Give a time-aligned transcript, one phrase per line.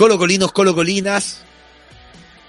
[0.00, 1.42] Colocolinos, colocolinas.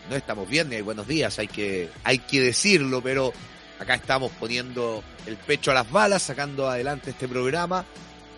[0.09, 3.33] No estamos bien, hay buenos días, hay que, hay que decirlo, pero
[3.77, 7.83] acá estamos poniendo el pecho a las balas, sacando adelante este programa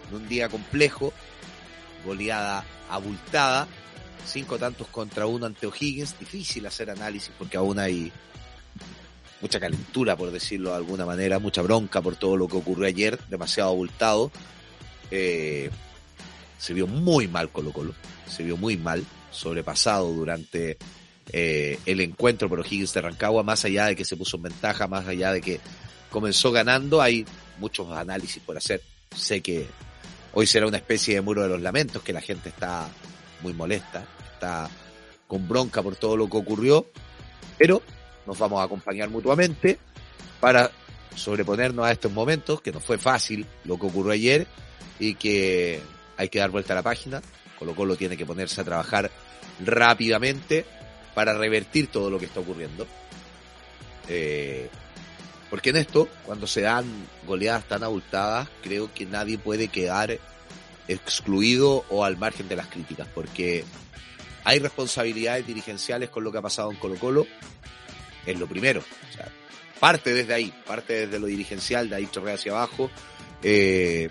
[0.10, 1.14] en un día complejo,
[2.04, 3.68] goleada abultada,
[4.26, 8.12] cinco tantos contra uno ante O'Higgins, difícil hacer análisis porque aún hay
[9.42, 13.20] mucha calentura, por decirlo de alguna manera, mucha bronca por todo lo que ocurrió ayer,
[13.30, 14.32] demasiado abultado.
[15.12, 15.70] Eh,
[16.64, 17.94] se vio muy mal Colo Colo,
[18.26, 20.78] se vio muy mal, sobrepasado durante
[21.34, 24.88] eh, el encuentro por O'Higgins de Rancagua, más allá de que se puso en ventaja,
[24.88, 25.60] más allá de que
[26.10, 27.26] comenzó ganando, hay
[27.60, 28.82] muchos análisis por hacer.
[29.14, 29.68] Sé que
[30.32, 32.88] hoy será una especie de muro de los lamentos, que la gente está
[33.42, 34.70] muy molesta, está
[35.28, 36.88] con bronca por todo lo que ocurrió,
[37.58, 37.82] pero
[38.26, 39.80] nos vamos a acompañar mutuamente
[40.40, 40.72] para
[41.14, 44.48] sobreponernos a estos momentos, que no fue fácil lo que ocurrió ayer
[44.98, 45.82] y que
[46.18, 47.22] hay que dar vuelta a la página.
[47.58, 49.10] Colo Colo tiene que ponerse a trabajar
[49.64, 50.66] rápidamente
[51.14, 52.88] para revertir todo lo que está ocurriendo.
[54.08, 54.70] Eh,
[55.50, 56.86] porque en esto, cuando se dan
[57.28, 60.18] goleadas tan abultadas, creo que nadie puede quedar
[60.88, 63.64] excluido o al margen de las críticas, porque
[64.44, 67.28] hay responsabilidades dirigenciales con lo que ha pasado en Colo Colo,
[68.26, 68.84] es lo primero.
[69.80, 72.90] Parte desde ahí, parte desde lo dirigencial, de ahí chorrea hacia abajo,
[73.44, 74.10] eh,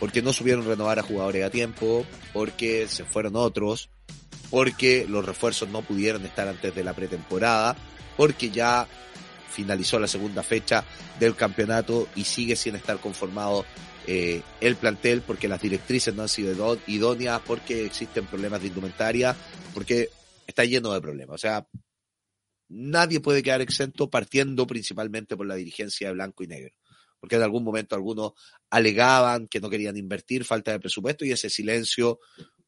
[0.00, 3.90] porque no supieron renovar a jugadores a tiempo, porque se fueron otros,
[4.50, 7.76] porque los refuerzos no pudieron estar antes de la pretemporada,
[8.16, 8.86] porque ya
[9.50, 10.84] finalizó la segunda fecha
[11.18, 13.64] del campeonato y sigue sin estar conformado
[14.06, 19.36] eh, el plantel porque las directrices no han sido idóneas, porque existen problemas de indumentaria,
[19.74, 20.10] porque
[20.46, 21.34] está lleno de problemas.
[21.34, 21.66] O sea,
[22.68, 26.74] nadie puede quedar exento partiendo principalmente por la dirigencia de blanco y negro.
[27.20, 28.32] Porque en algún momento algunos
[28.70, 32.20] alegaban que no querían invertir, falta de presupuesto y ese silencio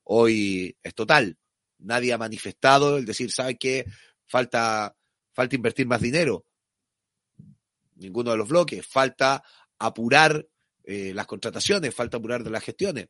[0.05, 1.39] hoy es total.
[1.79, 3.87] Nadie ha manifestado el decir, ¿sabe qué?
[4.27, 4.97] Falta,
[5.33, 6.47] falta invertir más dinero.
[7.95, 8.85] Ninguno de los bloques.
[8.87, 9.43] Falta
[9.79, 10.47] apurar
[10.85, 13.09] eh, las contrataciones, falta apurar de las gestiones.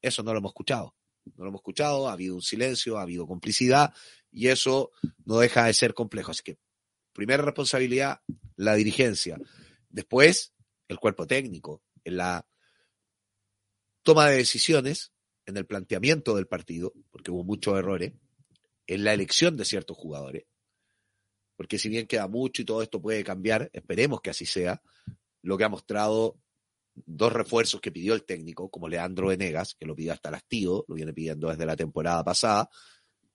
[0.00, 0.94] Eso no lo hemos escuchado.
[1.36, 3.92] No lo hemos escuchado, ha habido un silencio, ha habido complicidad
[4.30, 4.90] y eso
[5.24, 6.30] no deja de ser complejo.
[6.30, 6.58] Así que,
[7.12, 8.20] primera responsabilidad,
[8.56, 9.38] la dirigencia.
[9.88, 10.54] Después,
[10.90, 12.46] el cuerpo técnico, en la
[14.02, 15.12] toma de decisiones,
[15.46, 18.12] en el planteamiento del partido, porque hubo muchos errores,
[18.86, 20.46] en la elección de ciertos jugadores,
[21.56, 24.82] porque si bien queda mucho y todo esto puede cambiar, esperemos que así sea,
[25.42, 26.40] lo que ha mostrado
[26.94, 30.94] dos refuerzos que pidió el técnico, como Leandro Venegas, que lo pidió hasta el lo
[30.94, 32.68] viene pidiendo desde la temporada pasada,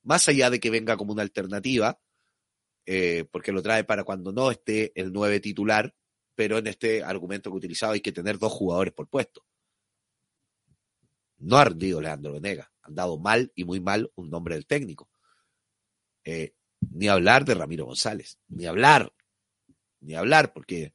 [0.04, 2.00] más allá de que venga como una alternativa,
[2.86, 5.96] eh, porque lo trae para cuando no esté el 9 titular,
[6.36, 9.46] pero en este argumento que he utilizado hay que tener dos jugadores por puesto.
[11.38, 15.10] No ha rendido Leandro Venegas, han dado mal y muy mal un nombre del técnico.
[16.24, 16.54] Eh,
[16.92, 19.12] ni hablar de Ramiro González, ni hablar,
[20.02, 20.94] ni hablar, porque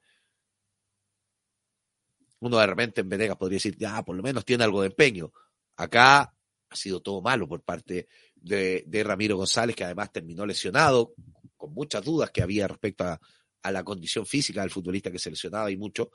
[2.41, 5.33] uno de repente en Venegas podría decir, ya, por lo menos tiene algo de empeño.
[5.77, 6.35] Acá
[6.69, 11.15] ha sido todo malo por parte de Ramiro González, que además terminó lesionado,
[11.61, 13.21] con muchas dudas que había respecto a,
[13.63, 16.11] a la condición física del futbolista que seleccionaba y mucho,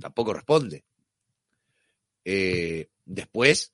[0.00, 0.84] tampoco responde.
[2.24, 3.72] Eh, después,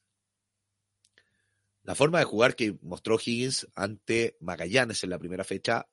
[1.85, 5.89] la forma de jugar que mostró Higgins ante Magallanes en la primera fecha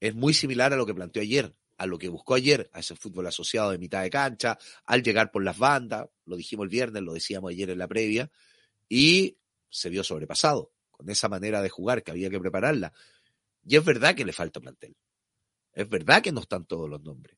[0.00, 2.96] es muy similar a lo que planteó ayer, a lo que buscó ayer, a ese
[2.96, 7.02] fútbol asociado de mitad de cancha, al llegar por las bandas, lo dijimos el viernes,
[7.02, 8.30] lo decíamos ayer en la previa,
[8.88, 12.92] y se vio sobrepasado con esa manera de jugar que había que prepararla.
[13.64, 14.96] Y es verdad que le falta plantel.
[15.72, 17.36] Es verdad que no están todos los nombres.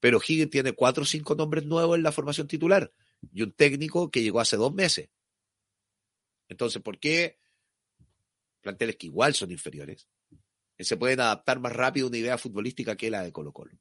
[0.00, 2.92] Pero Higgins tiene cuatro o cinco nombres nuevos en la formación titular
[3.32, 5.10] y un técnico que llegó hace dos meses.
[6.48, 7.38] Entonces, ¿por qué
[8.60, 10.08] planteles que igual son inferiores
[10.78, 13.78] se pueden adaptar más rápido a una idea futbolística que la de Colo Colo?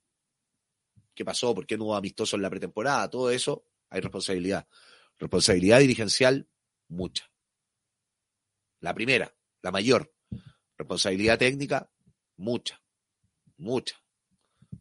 [1.16, 1.54] ¿Qué pasó?
[1.56, 3.10] ¿Por qué no hubo amistoso en la pretemporada?
[3.10, 4.68] Todo eso hay responsabilidad.
[5.18, 6.48] Responsabilidad dirigencial,
[6.88, 7.32] mucha.
[8.80, 10.14] La primera, la mayor.
[10.78, 11.92] Responsabilidad técnica,
[12.38, 12.82] mucha
[13.62, 13.96] mucha.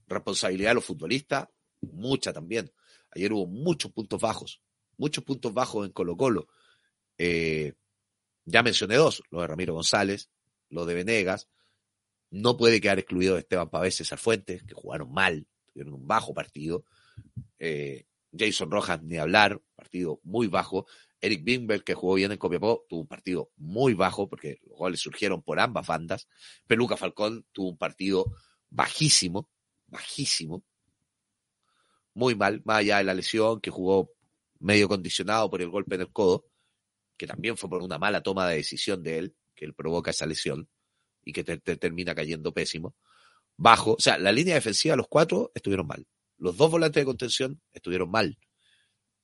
[0.07, 1.49] Responsabilidad de los futbolistas,
[1.81, 2.73] mucha también.
[3.13, 4.63] Ayer hubo muchos puntos bajos,
[4.97, 6.49] muchos puntos bajos en Colo Colo.
[7.19, 7.75] Eh,
[8.45, 10.31] ya mencioné dos, lo de Ramiro González,
[10.69, 11.49] lo de Venegas.
[12.31, 16.85] No puede quedar excluido Esteban Pavés César Fuentes, que jugaron mal, tuvieron un bajo partido.
[17.59, 18.07] Eh,
[18.37, 20.87] Jason Rojas, ni hablar, partido muy bajo.
[21.21, 25.01] Eric Bimber, que jugó bien en Copiapó, tuvo un partido muy bajo porque los goles
[25.01, 26.29] surgieron por ambas bandas.
[26.67, 28.33] Peluca Falcón tuvo un partido
[28.71, 29.49] bajísimo,
[29.89, 30.65] bajísimo,
[32.15, 34.13] muy mal, más allá de la lesión, que jugó
[34.59, 36.47] medio condicionado por el golpe en el codo,
[37.17, 40.27] que también fue por una mala toma de decisión de él, que él provoca esa
[40.27, 40.69] lesión
[41.25, 42.95] y que te, termina cayendo pésimo.
[43.57, 46.07] Bajo, o sea, la línea defensiva, los cuatro estuvieron mal.
[46.39, 48.39] Los dos volantes de contención estuvieron mal.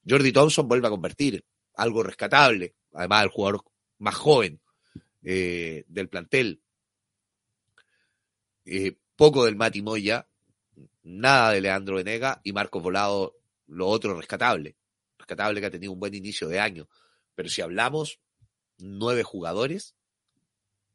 [0.07, 1.45] Jordi Thompson vuelve a convertir
[1.75, 3.63] algo rescatable, además el jugador
[3.99, 4.61] más joven
[5.23, 6.63] eh, del plantel.
[8.67, 10.29] Eh, poco del Mati Moya,
[11.03, 13.37] nada de Leandro Venega y Marcos Volado,
[13.67, 14.77] lo otro rescatable.
[15.19, 16.89] Rescatable que ha tenido un buen inicio de año.
[17.35, 18.21] Pero si hablamos,
[18.79, 19.95] nueve jugadores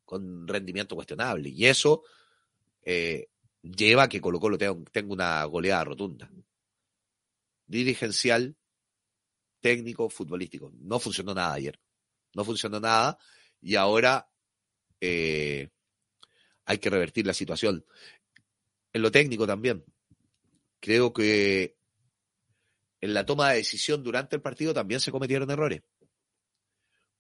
[0.06, 1.50] con rendimiento cuestionable.
[1.50, 2.04] Y eso
[2.84, 3.30] eh,
[3.62, 6.30] lleva a que Colo Colo tenga una goleada rotunda.
[7.66, 8.56] Dirigencial,
[9.60, 10.72] técnico, futbolístico.
[10.76, 11.80] No funcionó nada ayer.
[12.34, 13.18] No funcionó nada
[13.62, 14.30] y ahora
[15.00, 15.70] eh,
[16.72, 17.86] hay que revertir la situación.
[18.94, 19.84] En lo técnico también.
[20.80, 21.76] Creo que
[23.02, 25.82] en la toma de decisión durante el partido también se cometieron errores.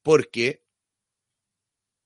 [0.01, 0.63] Porque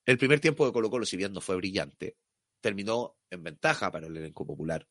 [0.05, 2.17] el primer tiempo de Colo Colo, si bien no fue brillante,
[2.61, 4.87] terminó en ventaja para el elenco popular.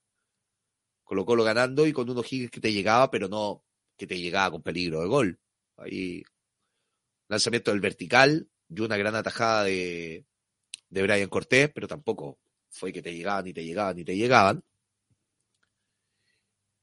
[1.03, 3.65] Colo Colo ganando y con unos gigas que te llegaba, pero no
[3.97, 5.41] que te llegaba con peligro de gol.
[5.77, 6.23] Ahí
[7.27, 10.25] lanzamiento del vertical y una gran atajada de,
[10.89, 12.39] de Brian Cortés, pero tampoco
[12.75, 14.65] fue que te llegaban, ni te llegaban, ni te llegaban.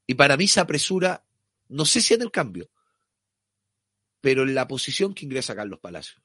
[0.06, 1.24] Y para mí se apresura,
[1.68, 2.70] no sé si en el cambio,
[4.22, 6.22] pero en la posición que ingresa Carlos Palacios.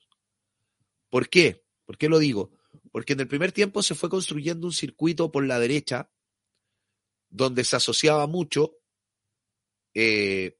[1.09, 1.65] ¿Por qué?
[1.85, 2.51] ¿Por qué lo digo?
[2.91, 6.09] Porque en el primer tiempo se fue construyendo un circuito por la derecha
[7.29, 8.77] donde se asociaba mucho
[9.93, 10.57] eh,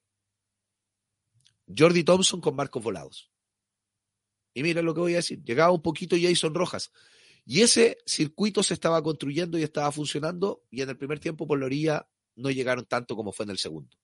[1.76, 3.32] Jordi Thompson con Marcos Volados.
[4.54, 6.92] Y mira lo que voy a decir, llegaba un poquito Jason Rojas.
[7.50, 11.58] Y ese circuito se estaba construyendo y estaba funcionando y en el primer tiempo por
[11.58, 12.06] la orilla
[12.36, 13.98] no llegaron tanto como fue en el segundo.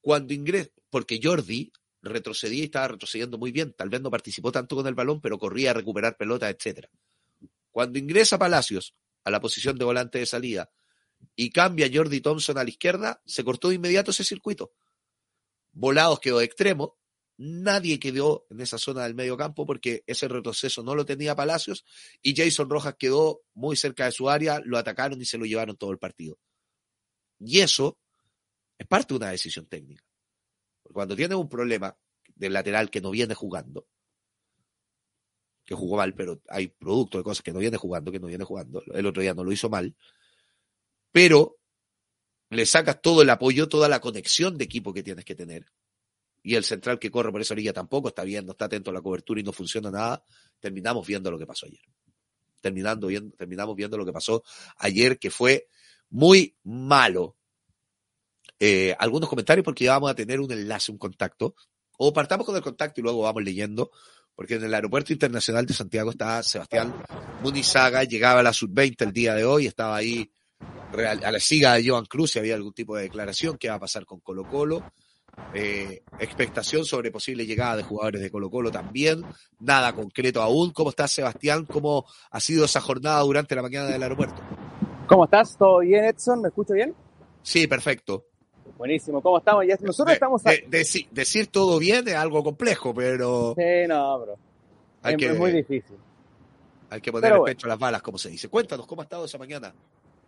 [0.00, 1.72] Cuando ingresa, porque Jordi
[2.02, 3.72] retrocedía y estaba retrocediendo muy bien.
[3.72, 6.88] Tal vez no participó tanto con el balón, pero corría a recuperar pelota, etcétera.
[7.72, 8.94] Cuando ingresa Palacios
[9.24, 10.70] a la posición de volante de salida
[11.34, 14.72] y cambia Jordi Thompson a la izquierda, se cortó de inmediato ese circuito.
[15.72, 16.96] Volados quedó de extremo,
[17.38, 21.84] nadie quedó en esa zona del medio campo porque ese retroceso no lo tenía Palacios
[22.22, 25.76] y Jason Rojas quedó muy cerca de su área, lo atacaron y se lo llevaron
[25.76, 26.38] todo el partido.
[27.38, 27.98] Y eso
[28.78, 30.04] es parte de una decisión técnica.
[30.82, 31.96] Cuando tienes un problema
[32.34, 33.86] del lateral que no viene jugando,
[35.64, 38.44] que jugó mal, pero hay producto de cosas que no viene jugando, que no viene
[38.44, 38.82] jugando.
[38.94, 39.96] El otro día no lo hizo mal.
[41.10, 41.58] Pero
[42.50, 45.66] le sacas todo el apoyo, toda la conexión de equipo que tienes que tener.
[46.46, 49.02] Y el central que corre por esa orilla tampoco está viendo, está atento a la
[49.02, 50.22] cobertura y no funciona nada.
[50.60, 51.80] Terminamos viendo lo que pasó ayer.
[52.60, 54.44] Terminando viendo, terminamos viendo lo que pasó
[54.78, 55.66] ayer, que fue
[56.08, 57.36] muy malo.
[58.60, 61.56] Eh, algunos comentarios porque ya vamos a tener un enlace, un contacto.
[61.98, 63.90] O partamos con el contacto y luego vamos leyendo,
[64.36, 66.94] porque en el Aeropuerto Internacional de Santiago está Sebastián
[67.42, 70.30] Munizaga, llegaba a la sub-20 el día de hoy, estaba ahí
[70.92, 73.80] a la siga de Joan Cruz si había algún tipo de declaración, qué va a
[73.80, 74.92] pasar con Colo Colo.
[75.54, 79.22] Eh, expectación sobre posible llegada de jugadores de Colo Colo también.
[79.60, 80.72] Nada concreto aún.
[80.72, 81.64] ¿Cómo estás, Sebastián?
[81.66, 84.42] ¿Cómo ha sido esa jornada durante la mañana del aeropuerto?
[85.06, 85.56] ¿Cómo estás?
[85.56, 86.42] ¿Todo bien, Edson?
[86.42, 86.94] ¿Me escucho bien?
[87.42, 88.24] Sí, perfecto.
[88.76, 89.64] Buenísimo, ¿cómo estamos?
[89.66, 90.42] Ya, nosotros estamos...
[90.42, 93.54] decir todo bien es algo complejo, pero...
[93.56, 94.38] Sí, no, bro.
[95.04, 95.96] es, muy difícil.
[96.90, 98.48] Hay que poner el pecho a las balas, como se dice.
[98.48, 99.72] Cuéntanos, ¿cómo ha estado esa mañana?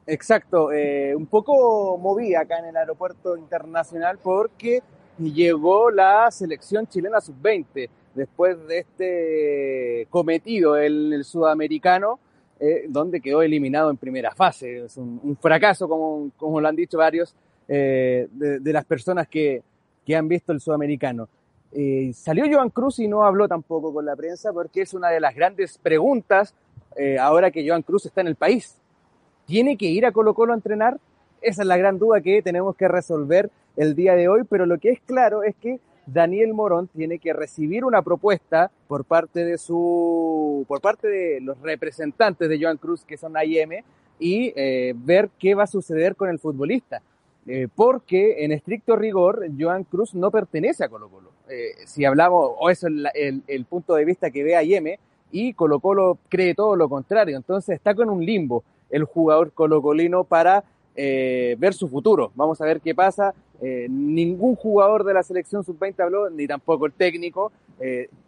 [0.06, 4.82] Exacto, eh, un poco moví acá en el aeropuerto internacional porque
[5.18, 12.18] llegó la selección chilena sub-20 después de este cometido, el, el sudamericano,
[12.60, 14.84] eh, donde quedó eliminado en primera fase.
[14.84, 17.34] Es un, fracaso, como, lo han dicho varios
[17.68, 19.62] eh, de, las personas que,
[20.04, 21.28] que, han visto el sudamericano.
[21.70, 25.20] Eh, salió Joan Cruz y no habló tampoco con la prensa porque es una de
[25.20, 26.54] las grandes preguntas
[27.20, 28.76] ahora que Joan Cruz está en el país.
[29.46, 30.98] ¿Tiene que ir a Colo Colo a entrenar?
[31.40, 34.78] Esa es la gran duda que tenemos que resolver el día de hoy, pero lo
[34.78, 39.56] que es claro es que Daniel Morón tiene que recibir una propuesta por parte de
[39.56, 43.82] su, por parte de los representantes de Joan Cruz, que son AIM,
[44.18, 44.52] y
[44.94, 47.02] ver qué va a suceder con el futbolista.
[47.50, 51.30] Eh, porque en estricto rigor Joan Cruz no pertenece a Colo Colo.
[51.48, 54.98] Eh, si hablamos, o eso es el, punto de vista que ve a Yeme,
[55.32, 57.38] y Colo Colo cree todo lo contrario.
[57.38, 60.64] Entonces está con un limbo el jugador colocolino para
[60.98, 62.32] eh, ver su futuro.
[62.34, 63.34] Vamos a ver qué pasa.
[63.60, 67.52] ningún jugador de la selección sub-20 habló, ni tampoco el técnico.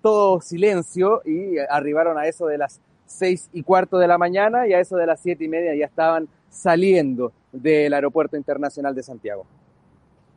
[0.01, 4.73] todo silencio y arribaron a eso de las seis y cuarto de la mañana y
[4.73, 9.47] a eso de las siete y media ya estaban saliendo del Aeropuerto Internacional de Santiago.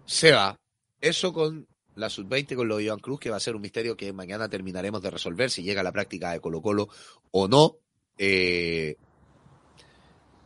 [0.06, 0.58] Seba,
[1.00, 3.96] eso con la sub-20 con lo de Joan Cruz, que va a ser un misterio
[3.96, 6.88] que mañana terminaremos de resolver si llega la práctica de Colo Colo
[7.32, 7.78] o no.
[8.18, 8.96] Eh,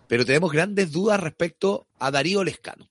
[0.07, 2.89] pero tenemos grandes dudas respecto a Darío Lescano.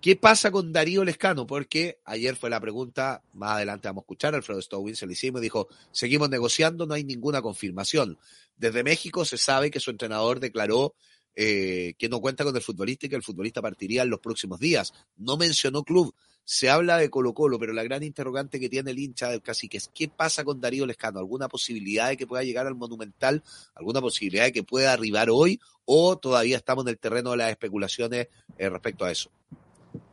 [0.00, 1.46] ¿Qué pasa con Darío Lescano?
[1.46, 5.40] Porque ayer fue la pregunta, más adelante vamos a escuchar, Alfredo Stowin se lo hicimos
[5.40, 8.18] y dijo, seguimos negociando, no hay ninguna confirmación.
[8.56, 10.94] Desde México se sabe que su entrenador declaró
[11.36, 14.58] eh, que no cuenta con el futbolista y que el futbolista partiría en los próximos
[14.58, 14.94] días.
[15.18, 18.98] No mencionó club, se habla de Colo Colo, pero la gran interrogante que tiene el
[18.98, 21.18] hincha del cacique es ¿qué pasa con Darío Lescano?
[21.18, 23.42] ¿Alguna posibilidad de que pueda llegar al Monumental?
[23.74, 25.60] ¿Alguna posibilidad de que pueda arribar hoy?
[25.84, 28.28] ¿O todavía estamos en el terreno de las especulaciones
[28.58, 29.30] eh, respecto a eso?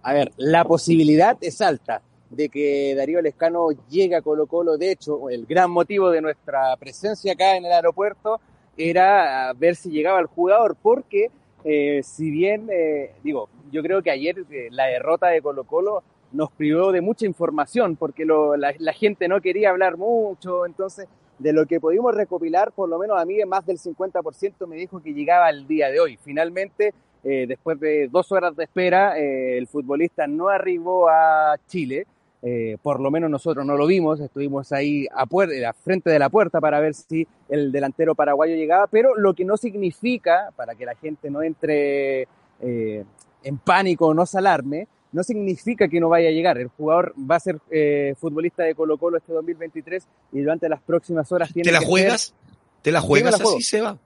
[0.04, 4.78] A ver, la posibilidad es alta de que Darío Lescano llegue a Colo Colo.
[4.78, 8.40] De hecho, el gran motivo de nuestra presencia acá en el aeropuerto
[8.78, 11.32] era ver si llegaba el jugador, porque
[11.64, 16.04] eh, si bien, eh, digo, yo creo que ayer eh, la derrota de Colo Colo
[16.32, 21.08] nos privó de mucha información, porque lo, la, gente no quería hablar mucho, entonces
[21.40, 25.02] de lo que pudimos recopilar, por lo menos a mí más del 50% me dijo
[25.02, 26.18] que llegaba el día de hoy.
[26.24, 26.94] Finalmente,
[27.24, 32.08] eh, después de dos horas de espera, eh, el futbolista no arribó a Chile,
[32.42, 36.30] eh, por lo menos nosotros no lo vimos, estuvimos ahí a, a, frente de la
[36.30, 40.86] puerta para ver si el delantero paraguayo llegaba, pero lo que no significa, para que
[40.86, 42.28] la gente no entre
[42.60, 46.58] en pánico o no se alarme, no significa que no vaya a llegar.
[46.58, 50.82] El jugador va a ser eh, futbolista de Colo Colo este 2023 y durante las
[50.82, 52.34] próximas horas tiene ¿Te la que juegas?
[52.82, 53.98] ¿Te la juegas sí, la así, Seba?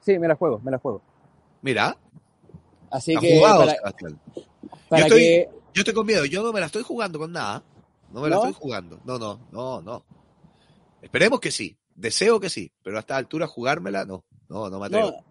[0.00, 1.02] Sí, me la juego, me la juego.
[1.62, 1.96] Mira.
[2.90, 3.76] Así que jugado, para,
[4.88, 5.48] para yo, estoy, que...
[5.74, 7.62] yo estoy con miedo, yo no me la estoy jugando con nada.
[8.12, 9.00] No me la estoy jugando.
[9.04, 10.04] No, no, no, no.
[11.02, 11.76] Esperemos que sí.
[11.94, 12.72] Deseo que sí.
[12.82, 14.24] Pero a esta altura jugármela, no.
[14.48, 15.10] No, no me atrevo.
[15.10, 15.24] No,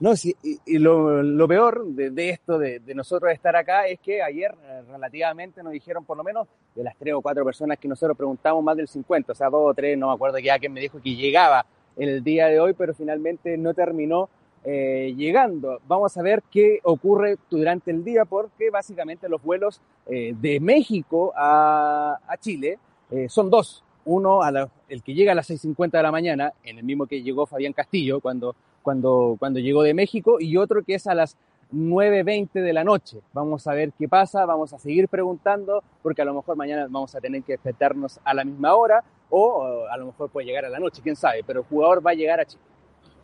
[0.00, 4.54] no sí, y, lo, lo, peor de, esto, de, nosotros estar acá, es que ayer
[4.64, 8.16] eh, relativamente nos dijeron, por lo menos, de las tres o cuatro personas que nosotros
[8.16, 10.80] preguntamos, más del 50, o sea, dos o tres, no me acuerdo ya quién me
[10.80, 11.66] dijo que llegaba
[11.96, 14.28] el día de hoy, pero finalmente no terminó
[14.64, 15.80] eh, llegando.
[15.88, 21.32] Vamos a ver qué ocurre durante el día porque básicamente los vuelos eh, de México
[21.34, 22.78] a, a Chile
[23.10, 23.84] eh, son dos.
[24.04, 27.06] Uno, a la, el que llega a las 6.50 de la mañana, en el mismo
[27.06, 31.14] que llegó Fabián Castillo cuando, cuando, cuando llegó de México, y otro que es a
[31.14, 31.36] las
[31.72, 33.18] 9.20 de la noche.
[33.32, 37.14] Vamos a ver qué pasa, vamos a seguir preguntando, porque a lo mejor mañana vamos
[37.14, 40.68] a tener que despertarnos a la misma hora, o a lo mejor puede llegar a
[40.68, 42.62] la noche, quién sabe, pero el jugador va a llegar a Chile.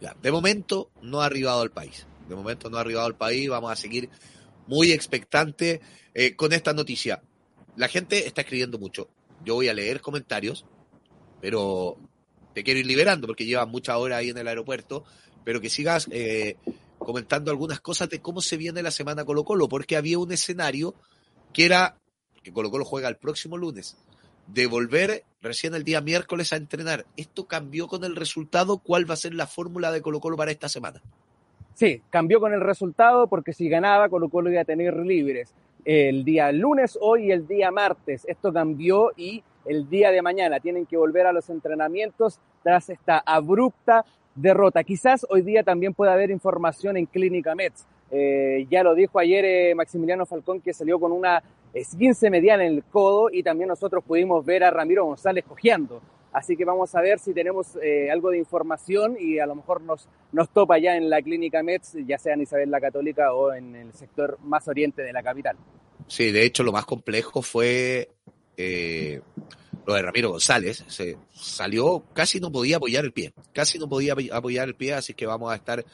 [0.01, 2.07] Ya, de momento no ha arribado al país.
[2.29, 3.49] De momento no ha arribado al país.
[3.49, 4.11] Vamos a seguir
[4.67, 5.81] muy expectante
[6.15, 7.23] eh, con esta noticia.
[7.77, 9.09] La gente está escribiendo mucho.
[9.45, 10.67] Yo voy a leer comentarios,
[11.41, 11.97] pero
[12.53, 15.05] te quiero ir liberando porque llevas muchas horas ahí en el aeropuerto,
[15.47, 16.57] pero que sigas eh,
[16.99, 20.93] comentando algunas cosas de cómo se viene la semana Colo Colo, porque había un escenario
[21.53, 21.99] que era
[22.43, 23.97] que Colo Colo juega el próximo lunes,
[24.49, 27.07] de volver recién el día miércoles a entrenar.
[27.17, 28.79] ¿Esto cambió con el resultado?
[28.79, 31.01] ¿Cuál va a ser la fórmula de Colo Colo para esta semana?
[31.75, 35.55] Sí, cambió con el resultado porque si ganaba Colo Colo iba a tener libres
[35.87, 38.25] el día lunes, hoy y el día martes.
[38.27, 43.23] Esto cambió y el día de mañana tienen que volver a los entrenamientos tras esta
[43.25, 44.83] abrupta derrota.
[44.83, 47.87] Quizás hoy día también pueda haber información en Clínica Mets.
[48.11, 52.75] Eh, ya lo dijo ayer eh, Maximiliano Falcón que salió con una esguince medial en
[52.75, 56.03] el codo y también nosotros pudimos ver a Ramiro González cojeando.
[56.37, 59.81] Así que vamos a ver si tenemos eh, algo de información y a lo mejor
[59.81, 63.55] nos, nos topa ya en la clínica Mets, ya sea en Isabel la Católica o
[63.55, 65.57] en el sector más oriente de la capital.
[66.09, 68.11] Sí, de hecho lo más complejo fue
[68.59, 69.23] eh,
[69.87, 70.85] lo de Ramiro González.
[70.89, 75.15] Se salió, casi no podía apoyar el pie, casi no podía apoyar el pie, así
[75.15, 75.87] que vamos a estar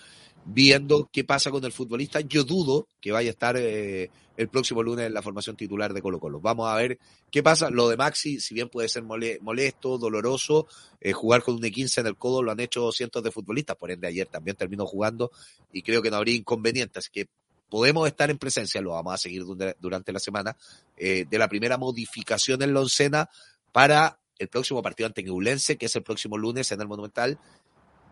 [0.44, 2.20] viendo qué pasa con el futbolista.
[2.20, 6.02] Yo dudo que vaya a estar eh, el próximo lunes en la formación titular de
[6.02, 6.40] Colo Colo.
[6.40, 6.98] Vamos a ver
[7.30, 7.70] qué pasa.
[7.70, 10.66] Lo de Maxi, si bien puede ser molesto, doloroso,
[11.00, 13.90] eh, jugar con un E15 en el codo lo han hecho cientos de futbolistas, por
[13.90, 15.30] ende ayer también terminó jugando
[15.72, 17.28] y creo que no habría inconveniente, así que
[17.68, 19.44] podemos estar en presencia, lo vamos a seguir
[19.80, 20.56] durante la semana,
[20.96, 23.30] eh, de la primera modificación en la oncena
[23.72, 27.38] para el próximo partido ante Ñublense, que es el próximo lunes en el Monumental,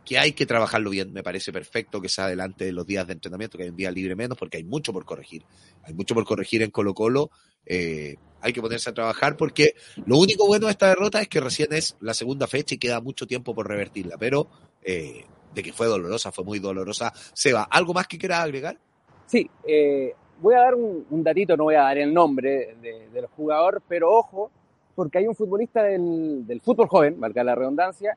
[0.04, 1.12] que hay que trabajarlo bien.
[1.12, 3.90] Me parece perfecto que sea adelante de los días de entrenamiento, que hay un día
[3.90, 5.44] libre menos, porque hay mucho por corregir.
[5.82, 7.30] Hay mucho por corregir en Colo Colo.
[7.66, 9.74] Eh, hay que ponerse a trabajar porque
[10.06, 13.00] lo único bueno de esta derrota es que recién es la segunda fecha y queda
[13.00, 14.16] mucho tiempo por revertirla.
[14.18, 14.48] Pero
[14.82, 17.12] eh, de que fue dolorosa, fue muy dolorosa.
[17.32, 18.78] Seba, ¿algo más que quieras agregar?
[19.26, 23.26] Sí, eh, voy a dar un, datito, no voy a dar el nombre de, del
[23.26, 24.50] jugador, pero ojo,
[24.94, 28.16] porque hay un futbolista del, del fútbol joven, valga la redundancia,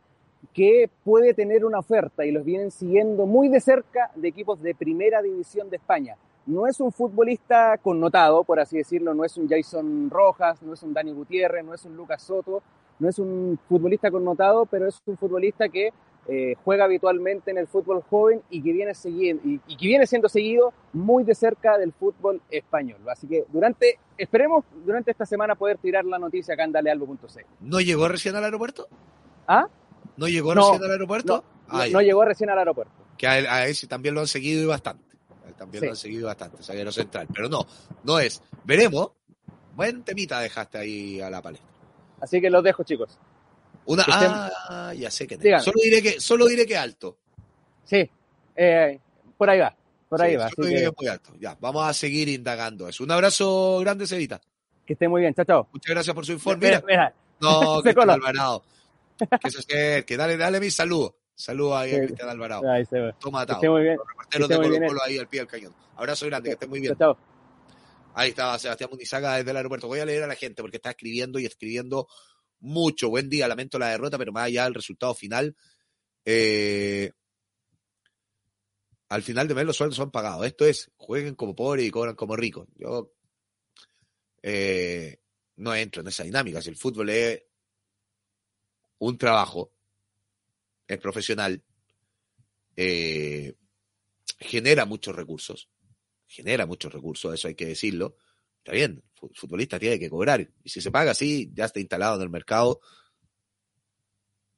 [0.54, 4.76] que puede tener una oferta y los vienen siguiendo muy de cerca de equipos de
[4.76, 6.16] primera división de España.
[6.46, 10.84] no es un futbolista connotado, por así decirlo, no es un Jason Rojas, no es
[10.84, 12.62] un Dani Gutiérrez, no es un Lucas Soto,
[13.00, 15.94] no es un futbolista connotado, pero es un futbolista que
[16.28, 20.30] eh, juega habitualmente en el fútbol joven y que, viene y, y, que viene siendo
[20.30, 23.02] seguido muy de cerca del fútbol español.
[23.10, 27.46] Así que durante, esperemos durante esta semana poder tirar la noticia acá en dalealbo.c.
[27.60, 28.88] ¿No llegó recién al aeropuerto?
[29.48, 29.68] ¿Ah?
[30.18, 31.44] ¿No llegó recién al aeropuerto?
[31.72, 32.94] No, no, llegó recién al aeropuerto.
[33.18, 35.04] Que a, ese también lo han seguido y bastante.
[35.58, 37.28] También lo han seguido bastante, zaguero central.
[37.34, 37.66] Pero no,
[38.04, 38.42] no es.
[38.64, 39.12] Veremos.
[39.76, 41.70] Buen temita dejaste ahí a la palestra.
[42.22, 43.18] Así que los dejo, chicos.
[43.86, 47.18] Una, ah, ya sé que solo diré que solo diré que alto.
[47.84, 48.10] Sí,
[48.56, 49.00] eh,
[49.38, 49.76] por ahí va,
[50.08, 50.50] por ahí va.
[50.50, 50.92] Solo diré que...
[50.98, 51.34] muy alto.
[51.40, 53.04] Ya, vamos a seguir indagando eso.
[53.04, 54.40] Un abrazo grande, Cevita.
[54.86, 55.70] Que esté muy bien, chao, chao.
[55.74, 56.68] Muchas gracias por su informe.
[56.68, 57.14] Mira, mira.
[57.42, 58.64] No, Cristian Alvarado.
[59.18, 61.18] Que se acerque, dale, dale mi saludo.
[61.36, 62.70] Saludos ahí a Cristian Alvarado.
[62.70, 63.14] Ahí se ve.
[63.20, 63.60] Toma atado.
[63.72, 63.98] Muy bien.
[64.38, 65.76] Los de Colo Colo ahí al pie del cañón.
[65.96, 66.96] Abrazo grande, que esté muy bien.
[66.98, 67.18] Chao.
[68.16, 69.88] Ahí estaba Sebastián Munizaga desde el aeropuerto.
[69.88, 72.08] Voy a leer a la gente porque está escribiendo y escribiendo
[72.60, 73.10] mucho.
[73.10, 75.56] Buen día, lamento la derrota, pero más allá del resultado final,
[76.24, 77.12] eh,
[79.10, 80.46] al final de mes los sueldos son pagados.
[80.46, 82.68] Esto es, jueguen como pobres y cobran como ricos.
[82.76, 83.12] Yo
[84.44, 85.18] eh,
[85.56, 86.62] no entro en esa dinámica.
[86.62, 87.44] Si el fútbol es
[89.08, 89.72] un trabajo,
[90.88, 91.64] es profesional,
[92.76, 93.56] eh,
[94.40, 95.70] genera muchos recursos,
[96.28, 98.18] genera muchos recursos, eso hay que decirlo.
[98.58, 100.50] Está bien, el futbolista tiene que cobrar.
[100.64, 102.80] Y si se paga así, ya está instalado en el mercado.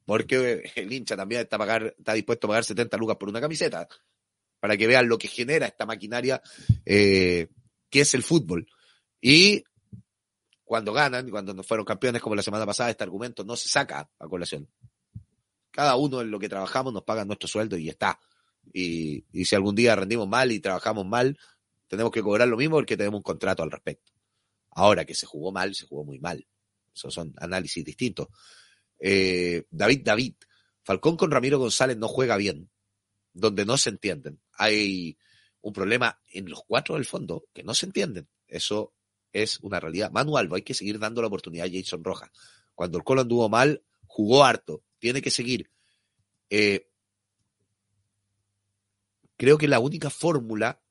[0.06, 3.88] Porque el hincha también está, pagar, está dispuesto a pagar 70 lucas por una camiseta.
[4.60, 6.42] Para que vean lo que genera esta maquinaria
[6.86, 7.48] eh,
[7.90, 8.68] que es el fútbol.
[9.20, 9.64] Y
[10.66, 14.28] cuando ganan, cuando fueron campeones como la semana pasada, este argumento no se saca a
[14.28, 14.68] colación.
[15.72, 18.20] Cada uno en lo que trabajamos nos paga nuestro sueldo y está.
[18.74, 21.38] Y, y si algún día rendimos mal y trabajamos mal,
[21.88, 24.12] tenemos que cobrar lo mismo porque tenemos un contrato al respecto.
[24.72, 26.46] Ahora que se jugó mal, se jugó muy mal.
[26.94, 28.28] Esos son análisis distintos.
[29.00, 30.34] Eh, David David,
[30.82, 32.70] Falcón con Ramiro González no juega bien,
[33.34, 34.42] donde no se entienden.
[34.54, 35.18] Hay
[35.62, 38.28] un problema en los cuatro del fondo que no se entienden.
[38.48, 38.94] Eso
[39.36, 40.12] es una realidad.
[40.12, 42.32] Manu Alba, hay que seguir dando la oportunidad a Jason Rojas.
[42.74, 44.82] Cuando el Colo anduvo mal, jugó harto.
[44.98, 45.70] Tiene que seguir.
[46.50, 46.90] Eh,
[49.36, 50.82] creo que la única fórmula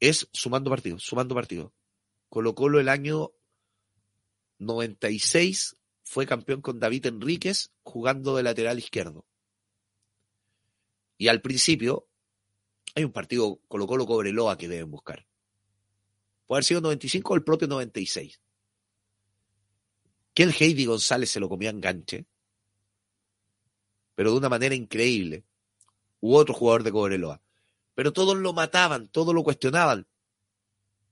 [0.00, 1.72] es sumando partidos, sumando partidos.
[2.30, 3.32] Colo Colo el año
[4.58, 9.26] 96 fue campeón con David Enríquez jugando de lateral izquierdo.
[11.18, 12.08] Y al principio
[12.94, 15.26] hay un partido Colo Colo Cobreloa que deben buscar.
[16.48, 18.40] Puede haber sido 95 o el propio 96.
[20.34, 22.26] Que el Heidi González se lo comía enganche,
[24.16, 25.44] pero de una manera increíble.
[26.20, 27.40] Hubo otro jugador de Cobreloa
[27.98, 30.06] pero todos lo mataban, todos lo cuestionaban.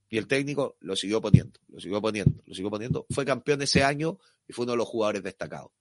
[0.09, 3.07] Y el técnico lo siguió poniendo, lo siguió poniendo, lo siguió poniendo.
[3.11, 5.73] Fue campeón ese año y fue uno de los jugadores destacados.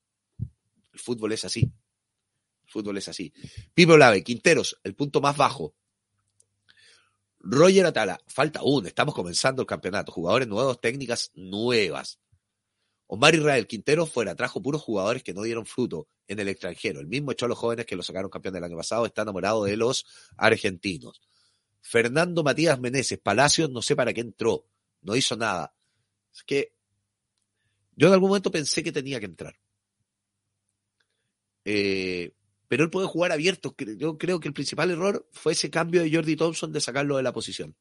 [0.92, 1.60] El fútbol es así.
[1.62, 3.32] El fútbol es así.
[3.76, 5.76] Pipo Lave, Quinteros, el punto más bajo.
[7.48, 10.12] Roger Atala, falta uno, estamos comenzando el campeonato.
[10.12, 12.20] Jugadores nuevos, técnicas nuevas.
[13.06, 17.00] Omar Israel Quintero fuera, trajo puros jugadores que no dieron fruto en el extranjero.
[17.00, 19.64] El mismo echó a los jóvenes que lo sacaron campeón del año pasado, está enamorado
[19.66, 21.22] de los argentinos.
[21.82, 24.66] Fernando Matías Meneses, Palacios, no sé para qué entró,
[25.02, 25.76] no hizo nada.
[26.34, 26.74] Es que
[27.96, 29.56] yo en algún momento pensé que tenía que entrar.
[31.64, 32.34] Eh,
[32.76, 33.74] pero él puede jugar abierto.
[33.96, 37.24] Yo creo que el principal error fue ese cambio de Jordi Thompson de sacarlo de
[37.24, 37.74] la posición.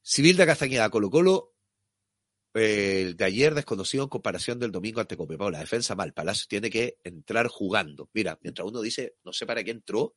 [0.00, 1.56] Civil de Castañeda, Colo Colo,
[2.54, 5.50] el de ayer desconocido en comparación del domingo ante Copiapó.
[5.50, 6.14] La defensa mal.
[6.14, 8.08] Palacios tiene que entrar jugando.
[8.12, 10.14] Mira, mientras uno dice, no sé para qué entró,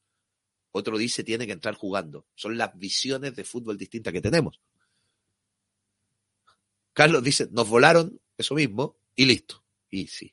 [0.69, 2.27] otro dice, tiene que entrar jugando.
[2.35, 4.61] Son las visiones de fútbol distintas que tenemos.
[6.93, 9.63] Carlos dice, nos volaron, eso mismo, y listo.
[9.89, 10.31] Y sí.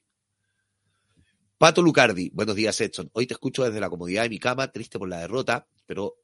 [1.58, 3.10] Pato Lucardi, buenos días Edson.
[3.12, 6.16] Hoy te escucho desde la comodidad de mi cama, triste por la derrota, pero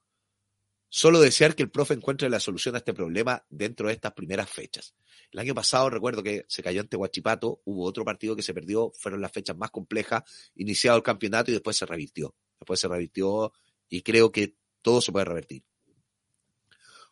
[0.96, 4.48] Solo desear que el profe encuentre la solución a este problema dentro de estas primeras
[4.48, 4.94] fechas.
[5.32, 8.92] El año pasado recuerdo que se cayó ante Huachipato, hubo otro partido que se perdió,
[8.96, 10.22] fueron las fechas más complejas,
[10.54, 12.36] iniciado el campeonato y después se revirtió.
[12.60, 13.52] Después se revirtió
[13.88, 15.64] y creo que todo se puede revertir.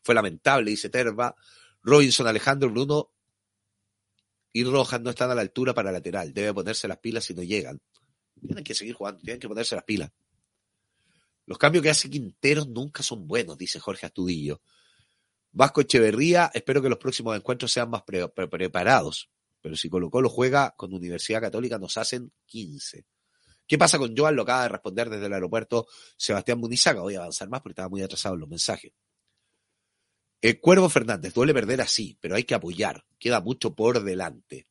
[0.05, 1.35] Fue lamentable, dice Terva.
[1.83, 3.11] Robinson, Alejandro, Bruno
[4.53, 6.33] y Rojas no están a la altura para lateral.
[6.33, 7.83] Debe ponerse las pilas si no llegan.
[8.45, 10.11] Tienen que seguir jugando, tienen que ponerse las pilas.
[11.47, 14.61] Los cambios que hace Quinteros nunca son buenos, dice Jorge Astudillo.
[15.53, 19.31] Vasco Echeverría, espero que los próximos encuentros sean más preparados.
[19.61, 23.05] Pero si Colo Colo juega con Universidad Católica, nos hacen 15.
[23.67, 24.35] ¿Qué pasa con Joan?
[24.35, 27.01] Lo acaba de responder desde el aeropuerto Sebastián Munizaga.
[27.01, 28.93] Voy a avanzar más porque estaba muy atrasado en los mensajes.
[30.41, 33.05] El Cuervo Fernández, duele perder así, pero hay que apoyar.
[33.19, 34.67] Queda mucho por delante.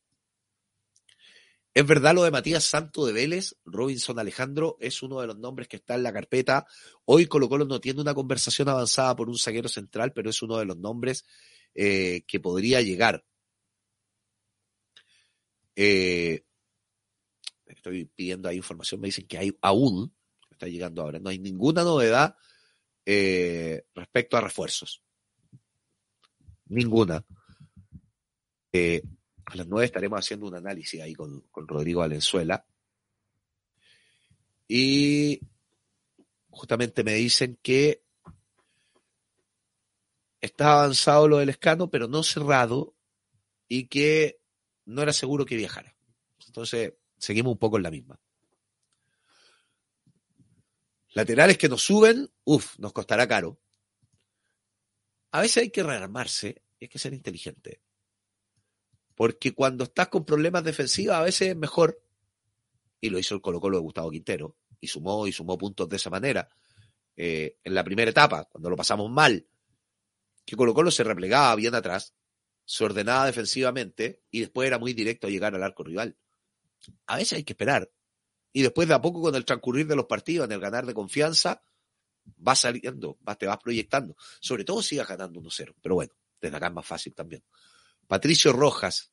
[1.74, 5.68] Es verdad lo de Matías Santo de Vélez, Robinson Alejandro es uno de los nombres
[5.68, 6.66] que está en la carpeta.
[7.06, 10.58] Hoy Colo Colo no tiene una conversación avanzada por un zaguero central, pero es uno
[10.58, 11.24] de los nombres
[11.74, 13.24] eh, que podría llegar.
[15.74, 16.44] Eh,
[17.64, 20.14] estoy pidiendo ahí información, me dicen que hay aún,
[20.50, 22.36] está llegando ahora, no hay ninguna novedad
[23.06, 25.02] eh, respecto a refuerzos.
[26.66, 27.24] Ninguna.
[29.52, 32.64] A las nueve estaremos haciendo un análisis ahí con, Rodrigo Valenzuela.
[34.66, 35.42] Y
[36.48, 38.02] justamente me dicen que
[40.40, 42.94] está avanzado lo del escano, pero no cerrado,
[43.68, 44.40] y que
[44.86, 45.94] no era seguro que viajara.
[46.46, 48.18] Entonces, seguimos un poco en la misma.
[51.12, 53.60] Laterales que nos suben, uff, nos costará caro.
[55.32, 57.82] A veces hay que rearmarse y hay que ser inteligente.
[59.14, 62.02] Porque cuando estás con problemas defensivos, a veces es mejor,
[63.00, 65.96] y lo hizo el Colo Colo de Gustavo Quintero, y sumó y sumó puntos de
[65.96, 66.48] esa manera.
[67.16, 69.46] Eh, en la primera etapa, cuando lo pasamos mal,
[70.44, 72.14] que Colo Colo se replegaba bien atrás,
[72.64, 76.16] se ordenaba defensivamente y después era muy directo a llegar al arco rival.
[77.06, 77.90] A veces hay que esperar.
[78.52, 80.94] Y después de a poco, con el transcurrir de los partidos, en el ganar de
[80.94, 81.62] confianza,
[82.46, 84.16] va saliendo, vas, te vas proyectando.
[84.40, 85.74] Sobre todo sigas ganando 1-0.
[85.80, 87.42] Pero bueno, desde acá es más fácil también.
[88.06, 89.12] Patricio Rojas.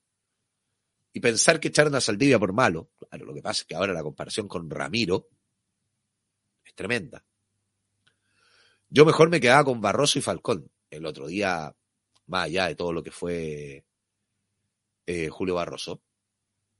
[1.11, 2.91] Y pensar que echaron a Saldivia por malo.
[2.97, 5.29] Claro, lo que pasa es que ahora la comparación con Ramiro
[6.63, 7.25] es tremenda.
[8.89, 10.71] Yo mejor me quedaba con Barroso y Falcón.
[10.89, 11.75] El otro día,
[12.27, 13.85] más allá de todo lo que fue
[15.05, 16.01] eh, Julio Barroso,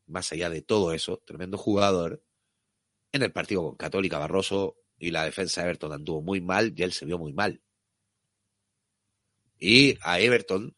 [0.08, 2.24] más allá de todo eso, tremendo jugador.
[3.12, 6.84] En el partido con Católica, Barroso y la defensa de Everton anduvo muy mal y
[6.84, 7.62] él se vio muy mal.
[9.58, 10.76] Y a Everton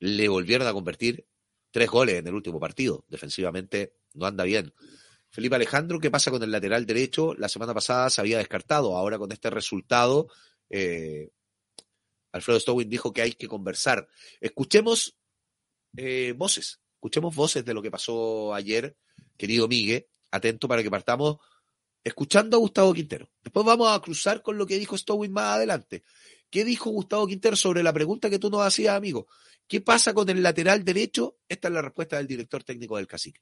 [0.00, 1.26] le volvieron a convertir
[1.70, 3.04] tres goles en el último partido.
[3.08, 4.72] Defensivamente no anda bien.
[5.30, 7.34] Felipe Alejandro, ¿qué pasa con el lateral derecho?
[7.34, 8.96] La semana pasada se había descartado.
[8.96, 10.28] Ahora con este resultado,
[10.70, 11.30] eh,
[12.32, 14.08] Alfredo Stowin dijo que hay que conversar.
[14.40, 15.16] Escuchemos
[15.96, 18.96] eh, voces, escuchemos voces de lo que pasó ayer,
[19.36, 20.06] querido Miguel.
[20.30, 21.38] Atento para que partamos
[22.04, 23.30] escuchando a Gustavo Quintero.
[23.42, 26.04] Después vamos a cruzar con lo que dijo Stowin más adelante.
[26.50, 29.26] ¿Qué dijo Gustavo Quintero sobre la pregunta que tú nos hacías, amigo?
[29.66, 31.36] ¿Qué pasa con el lateral derecho?
[31.46, 33.40] Esta es la respuesta del director técnico del Cacique.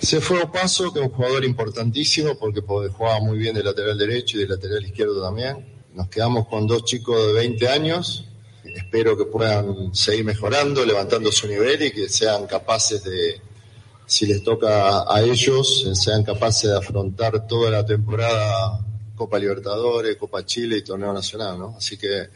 [0.00, 3.96] Se fue a Paso, que es un jugador importantísimo porque jugaba muy bien de lateral
[3.96, 5.84] derecho y de lateral izquierdo también.
[5.92, 8.26] Nos quedamos con dos chicos de 20 años.
[8.64, 13.40] Espero que puedan seguir mejorando, levantando su nivel y que sean capaces de,
[14.06, 18.80] si les toca a ellos, sean capaces de afrontar toda la temporada
[19.14, 21.74] Copa Libertadores, Copa Chile y Torneo Nacional, ¿no?
[21.76, 22.28] Así que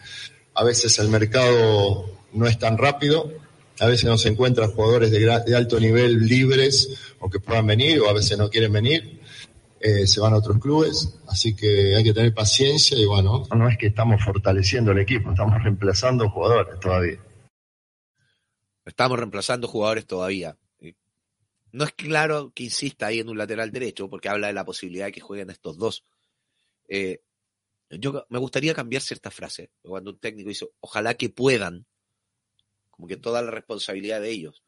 [0.55, 3.33] a veces el mercado no es tan rápido.
[3.81, 8.09] A veces no se encuentran jugadores de, alto nivel libres o que puedan venir o
[8.09, 9.21] a veces no quieren venir.
[9.81, 13.69] Eh, se van a otros clubes, así que hay que tener paciencia y bueno, no
[13.69, 17.21] es que estamos fortaleciendo el equipo, estamos reemplazando jugadores todavía.
[18.85, 20.57] Estamos reemplazando jugadores todavía.
[21.71, 25.07] No es claro que insista ahí en un lateral derecho, porque habla de la posibilidad
[25.07, 26.03] de que jueguen estos dos.
[26.89, 27.21] Eh,
[27.91, 29.71] yo me gustaría cambiar cierta frase.
[29.83, 31.87] Cuando un técnico dice, ojalá que puedan,
[32.91, 34.63] como que toda la responsabilidad de ellos.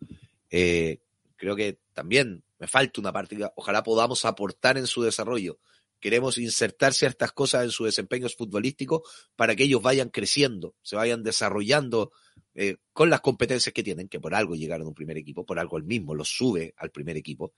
[0.51, 1.01] Eh,
[1.37, 5.59] creo que también me falta una parte, ojalá podamos aportar en su desarrollo.
[5.99, 9.03] Queremos insertar ciertas cosas en su desempeño futbolístico
[9.37, 12.13] para que ellos vayan creciendo, se vayan desarrollando
[12.55, 15.59] eh, con las competencias que tienen, que por algo llegaron a un primer equipo, por
[15.59, 17.53] algo él mismo los sube al primer equipo.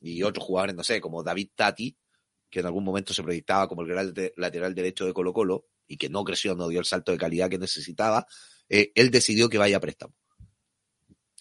[0.00, 1.96] Y otros jugadores, no sé, como David Tati,
[2.50, 5.96] que en algún momento se proyectaba como el gran lateral derecho de Colo Colo y
[5.96, 8.26] que no creció, no dio el salto de calidad que necesitaba,
[8.68, 10.14] eh, él decidió que vaya a préstamo.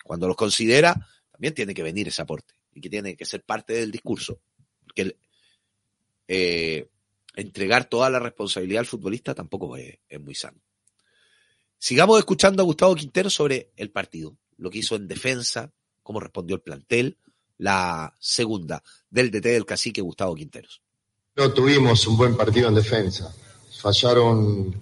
[0.04, 0.96] Cuando los considera,
[1.32, 4.42] también tiene que venir ese aporte y que tiene que ser parte del discurso.
[4.84, 5.16] Porque
[6.28, 6.90] eh,
[7.36, 10.60] entregar toda la responsabilidad al futbolista tampoco es, muy sano.
[11.78, 15.72] Sigamos escuchando a Gustavo Quintero sobre el partido, lo que hizo en defensa,
[16.04, 17.18] cómo respondió el plantel,
[17.58, 20.82] la segunda del DT del cacique Gustavo Quinteros.
[21.36, 23.34] No tuvimos un buen partido en defensa.
[23.80, 24.76] Fallaron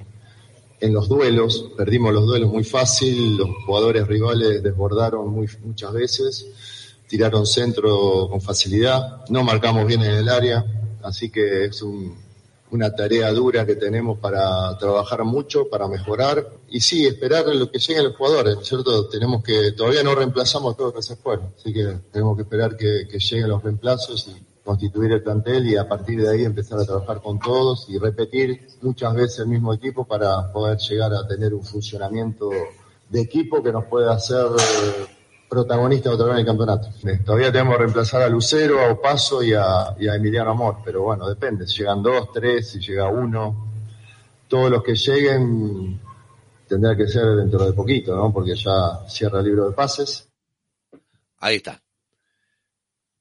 [0.79, 6.47] en los duelos, perdimos los duelos muy fácil, los jugadores rivales desbordaron muy, muchas veces,
[7.07, 10.65] tiraron centro con facilidad, no marcamos bien en el área,
[11.03, 11.83] así que es
[12.71, 17.79] una tarea dura que tenemos para trabajar mucho, para mejorar y sí, esperar lo que
[17.79, 19.07] lleguen los jugadores, ¿cierto?
[19.07, 22.75] Tenemos que, todavía no reemplazamos todo lo que se fueron, así que tenemos que esperar
[22.77, 26.77] que, que lleguen los reemplazos y constituir el plantel y a partir de ahí empezar
[26.77, 31.25] a trabajar con todos y repetir muchas veces el mismo equipo para poder llegar a
[31.25, 32.49] tener un funcionamiento
[33.08, 35.06] de equipo que nos pueda hacer eh,
[35.49, 36.89] protagonistas otra vez en el campeonato.
[37.25, 41.01] Todavía tenemos que reemplazar a Lucero, a Opaso y a, y a Emiliano Amor, pero
[41.03, 43.71] bueno, depende, si llegan dos, tres, si llega uno,
[44.49, 45.97] todos los que lleguen
[46.67, 48.34] tendrá que ser dentro de poquito, ¿no?
[48.34, 50.27] Porque ya cierra el libro de pases.
[51.39, 51.82] Ahí está.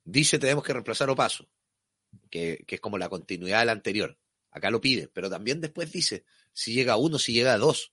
[0.06, 1.46] Dice tenemos que reemplazar Opaso,
[2.30, 4.16] que, que es como la continuidad del anterior.
[4.50, 7.92] Acá lo pide, pero también después dice si llega uno, si llega dos.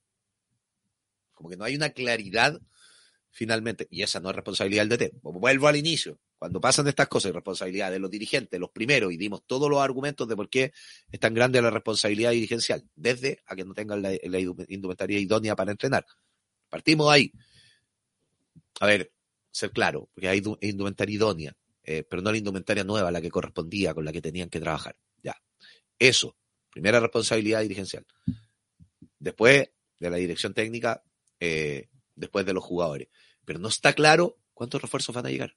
[1.33, 2.61] Como que no hay una claridad
[3.33, 5.19] finalmente, y esa no es responsabilidad del DT.
[5.21, 6.19] Vuelvo al inicio.
[6.37, 10.27] Cuando pasan estas cosas, responsabilidad de los dirigentes, los primeros, y dimos todos los argumentos
[10.27, 10.71] de por qué
[11.11, 15.55] es tan grande la responsabilidad dirigencial, desde a que no tengan la, la indumentaria idónea
[15.55, 16.05] para entrenar.
[16.69, 17.31] Partimos ahí.
[18.79, 19.11] A ver,
[19.51, 23.93] ser claro, porque hay indumentaria idónea, eh, pero no la indumentaria nueva, la que correspondía,
[23.93, 24.97] con la que tenían que trabajar.
[25.21, 25.35] Ya.
[25.99, 26.37] Eso,
[26.69, 28.05] primera responsabilidad dirigencial.
[29.19, 29.69] Después
[29.99, 31.03] de la dirección técnica,
[31.39, 33.09] eh, después de los jugadores.
[33.45, 35.55] Pero no está claro cuántos refuerzos van a llegar.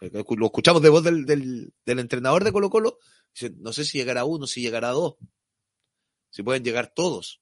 [0.00, 2.98] Lo escuchamos de voz del, del, entrenador de Colo Colo.
[3.34, 5.16] Dice, no sé si llegará uno, si llegará dos.
[6.30, 7.40] Si pueden llegar todos.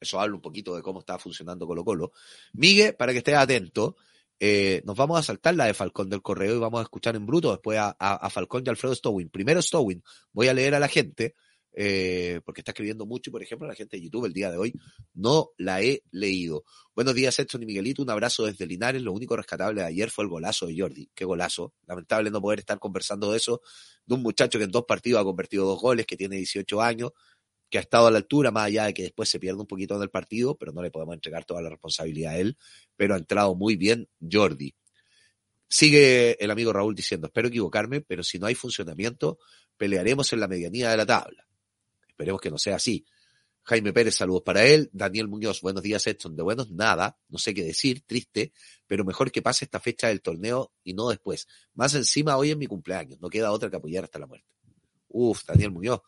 [0.00, 2.12] Eso habla un poquito de cómo está funcionando Colo Colo.
[2.54, 3.96] Miguel, para que estés atento,
[4.40, 7.26] eh, nos vamos a saltar la de Falcón del Correo y vamos a escuchar en
[7.26, 9.30] bruto después a, a, Falcón y Alfredo Stowin.
[9.30, 11.34] Primero Stowin, voy a leer a la gente
[11.80, 14.56] eh, porque está escribiendo mucho y, por ejemplo, la gente de YouTube el día de
[14.56, 14.72] hoy
[15.14, 16.64] no la he leído.
[16.94, 18.02] Buenos días, Edson y Miguelito.
[18.02, 19.02] Un abrazo desde Linares.
[19.02, 21.08] Lo único rescatable de ayer fue el golazo de Jordi.
[21.14, 21.74] Qué golazo.
[21.86, 23.60] Lamentable no poder estar conversando de eso,
[24.06, 27.12] de un muchacho que en dos partidos ha convertido dos goles, que tiene 18 años,
[27.70, 29.96] que ha estado a la altura, más allá de que después se pierde un poquito
[29.96, 32.56] en el partido, pero no le podemos entregar toda la responsabilidad a él.
[32.96, 34.74] Pero ha entrado muy bien Jordi.
[35.68, 39.38] Sigue el amigo Raúl diciendo, espero equivocarme, pero si no hay funcionamiento,
[39.76, 41.46] pelearemos en la medianía de la tabla.
[42.08, 43.04] Esperemos que no sea así.
[43.64, 44.88] Jaime Pérez, saludos para él.
[44.94, 46.34] Daniel Muñoz, buenos días, Edson.
[46.34, 48.52] De buenos, nada, no sé qué decir, triste,
[48.86, 51.46] pero mejor que pase esta fecha del torneo y no después.
[51.74, 54.48] Más encima, hoy es mi cumpleaños, no queda otra que apoyar hasta la muerte.
[55.08, 56.00] Uf, Daniel Muñoz.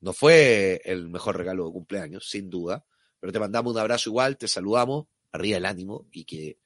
[0.00, 2.84] No fue el mejor regalo de cumpleaños, sin duda,
[3.18, 6.58] pero te mandamos un abrazo igual, te saludamos, arriba el ánimo y que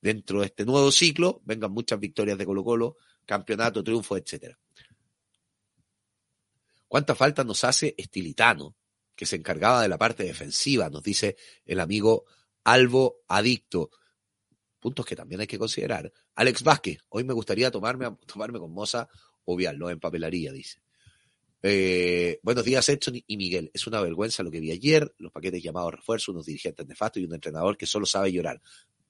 [0.00, 4.58] dentro de este nuevo ciclo vengan muchas victorias de Colo Colo, campeonato, triunfo, etcétera.
[6.86, 8.74] ¿Cuánta falta nos hace Estilitano,
[9.14, 10.88] que se encargaba de la parte defensiva?
[10.88, 12.24] Nos dice el amigo
[12.64, 13.90] Albo Adicto.
[14.80, 16.10] Puntos que también hay que considerar.
[16.34, 19.08] Alex Vázquez, hoy me gustaría tomarme, tomarme con Moza
[19.44, 20.80] obviarlo en papelería, dice.
[21.60, 23.70] Eh, buenos días, Edson y Miguel.
[23.74, 27.26] Es una vergüenza lo que vi ayer, los paquetes llamados refuerzo, unos dirigentes nefastos y
[27.26, 28.60] un entrenador que solo sabe llorar.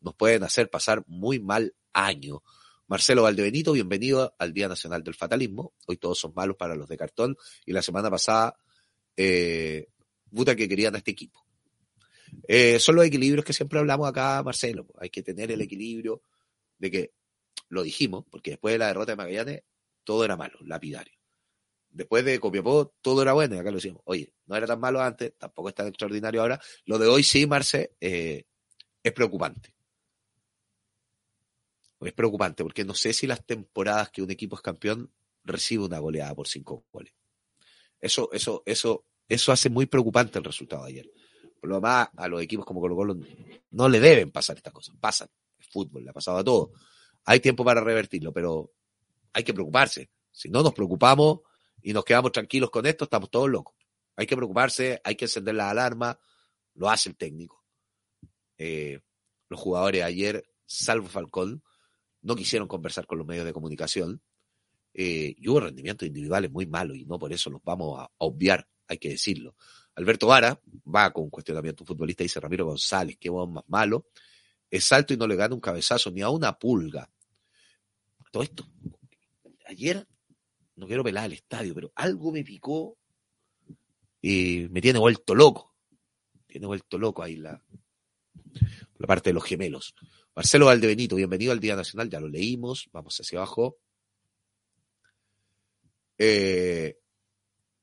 [0.01, 2.43] Nos pueden hacer pasar muy mal año.
[2.87, 5.75] Marcelo Valdebenito, bienvenido al Día Nacional del Fatalismo.
[5.87, 8.57] Hoy todos son malos para los de cartón y la semana pasada,
[9.15, 9.89] eh,
[10.35, 11.45] puta que querían a este equipo.
[12.47, 14.87] Eh, son los equilibrios que siempre hablamos acá, Marcelo.
[14.99, 16.23] Hay que tener el equilibrio
[16.79, 17.13] de que,
[17.69, 19.63] lo dijimos, porque después de la derrota de Magallanes,
[20.05, 21.18] todo era malo, lapidario.
[21.99, 24.03] Después de Copiapó, todo era bueno, y acá lo decimos.
[24.05, 26.61] Oye, no era tan malo antes, tampoco es tan extraordinario ahora.
[26.85, 28.45] Lo de hoy sí, Marce, eh,
[29.03, 29.75] es preocupante
[32.07, 35.13] es preocupante porque no sé si las temporadas que un equipo es campeón
[35.45, 37.13] recibe una goleada por cinco goles.
[38.01, 41.11] Eso, eso, eso, eso hace muy preocupante el resultado de ayer.
[41.61, 43.17] Por lo demás, a los equipos como Colo Colo
[43.71, 44.95] no le deben pasar estas cosas.
[45.01, 45.29] Pasan.
[45.59, 46.71] El fútbol le ha pasado a todo.
[47.25, 48.71] Hay tiempo para revertirlo, pero
[49.33, 50.09] hay que preocuparse.
[50.31, 51.41] Si no nos preocupamos
[51.83, 53.75] y nos quedamos tranquilos con esto, estamos todos locos.
[54.17, 56.19] Hay que preocuparse, hay que encender la alarma.
[56.75, 57.65] Lo hace el técnico.
[58.57, 59.01] Eh,
[59.49, 61.63] los jugadores ayer, salvo Falcón,
[62.23, 64.21] no quisieron conversar con los medios de comunicación
[64.93, 68.69] eh, y hubo rendimientos individuales muy malos y no por eso los vamos a, obviar,
[68.89, 69.55] hay que decirlo.
[69.95, 70.61] Alberto Vara
[70.93, 74.09] va con un cuestionamiento futbolista, dice Ramiro González, que vos más malo,
[74.71, 77.09] es alto y no le gana un cabezazo ni a una pulga.
[78.33, 78.67] Todo esto,
[79.67, 80.07] ayer,
[80.79, 82.97] no quiero pelar el estadio, pero algo me picó
[84.23, 85.75] y me tiene vuelto loco.
[86.47, 87.61] Tiene vuelto loco ahí la,
[88.97, 89.95] la parte de los gemelos.
[90.37, 93.79] Marcelo Valdebenito, bienvenido al Día Nacional, ya lo leímos, vamos hacia abajo.
[96.17, 96.97] Eh,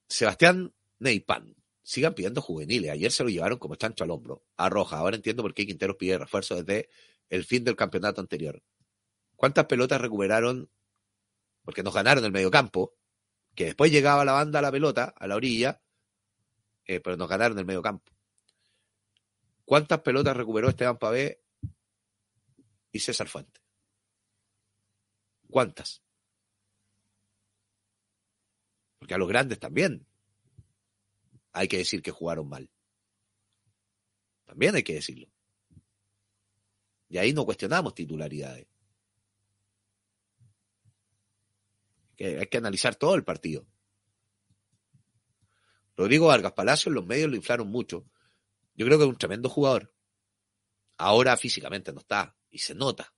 [0.08, 1.53] Sebastián Neipan,
[1.84, 5.43] sigan pidiendo juveniles, ayer se lo llevaron como chancho al hombro, a Roja, ahora entiendo
[5.43, 6.89] por qué Quinteros pide refuerzo desde
[7.29, 8.63] el fin del campeonato anterior.
[9.36, 10.69] ¿Cuántas pelotas recuperaron?
[11.65, 12.93] Porque nos ganaron el mediocampo,
[13.54, 15.82] que después llegaba la banda a la pelota, a la orilla,
[16.86, 18.13] eh, pero nos ganaron el mediocampo.
[19.65, 21.41] ¿Cuántas pelotas recuperó Esteban Pavé
[22.95, 23.60] y César Fuente.
[25.49, 26.01] ¿Cuántas?
[28.97, 30.08] Porque a los grandes también
[31.51, 32.71] hay que decir que jugaron mal.
[34.45, 35.28] También hay que decirlo.
[37.10, 38.65] Y ahí no cuestionamos titularidades.
[42.15, 43.67] Que hay que analizar todo el partido.
[45.95, 48.06] Rodrigo Vargas Palacio en los medios lo inflaron mucho.
[48.75, 49.93] Yo creo que es un tremendo jugador.
[50.97, 52.36] Ahora físicamente no está.
[52.49, 53.13] Y se nota.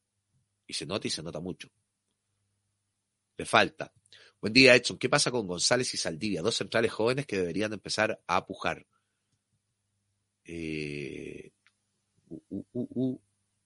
[0.65, 1.69] Y se nota y se nota mucho.
[3.37, 3.93] Le falta.
[4.39, 4.97] Buen día, Edson.
[4.97, 6.41] ¿Qué pasa con González y Saldivia?
[6.41, 8.85] Dos centrales jóvenes que deberían empezar a apujar.
[10.43, 11.51] Eh,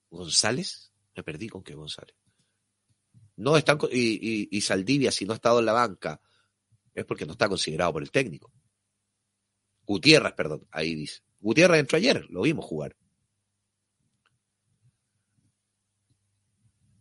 [0.10, 0.94] ¿González?
[1.16, 2.16] Me perdí con qué González.
[3.42, 6.22] No están y, y, y, Saldivia, si no ha estado en la banca,
[6.94, 8.54] es porque no está considerado por el técnico.
[9.84, 11.22] Gutiérrez, perdón, ahí dice.
[11.40, 12.96] Gutiérrez entró ayer, lo vimos jugar.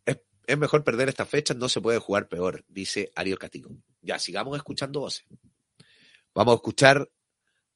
[0.07, 3.68] Es, es mejor perder esta fecha, no se puede jugar peor, dice Ariel Castillo.
[4.00, 5.26] Ya, sigamos escuchando voces.
[6.35, 7.11] Vamos a escuchar.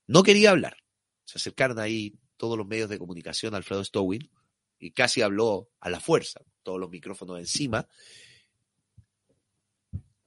[0.07, 0.79] No quería hablar.
[1.25, 4.31] Se acercaron ahí todos los medios de comunicación Alfredo Stowin
[4.79, 7.87] y casi habló a la fuerza, todos los micrófonos encima.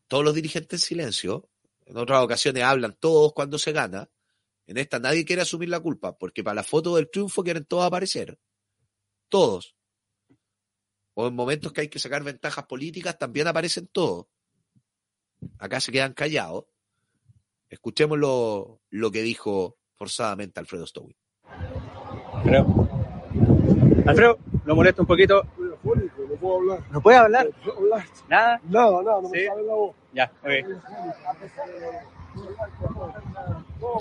[0.07, 1.49] Todos los dirigentes en silencio.
[1.85, 4.09] En otras ocasiones hablan todos cuando se gana.
[4.65, 7.85] En esta nadie quiere asumir la culpa, porque para la foto del triunfo quieren todos
[7.85, 8.39] aparecer.
[9.29, 9.75] Todos.
[11.13, 14.27] O en momentos que hay que sacar ventajas políticas también aparecen todos.
[15.57, 16.65] Acá se quedan callados.
[17.69, 21.15] Escuchemos lo, lo que dijo forzadamente Alfredo Stowin.
[22.33, 22.89] Alfredo.
[24.05, 25.43] Alfredo, lo un poquito.
[25.95, 26.79] No puedo hablar.
[26.91, 27.45] ¿No puede hablar?
[27.47, 28.05] No puedo hablar.
[28.27, 28.61] ¿Nada?
[28.69, 29.45] Nada, nada, no me ¿Sí?
[29.45, 29.95] sale la voz.
[30.13, 30.49] Ya, ok.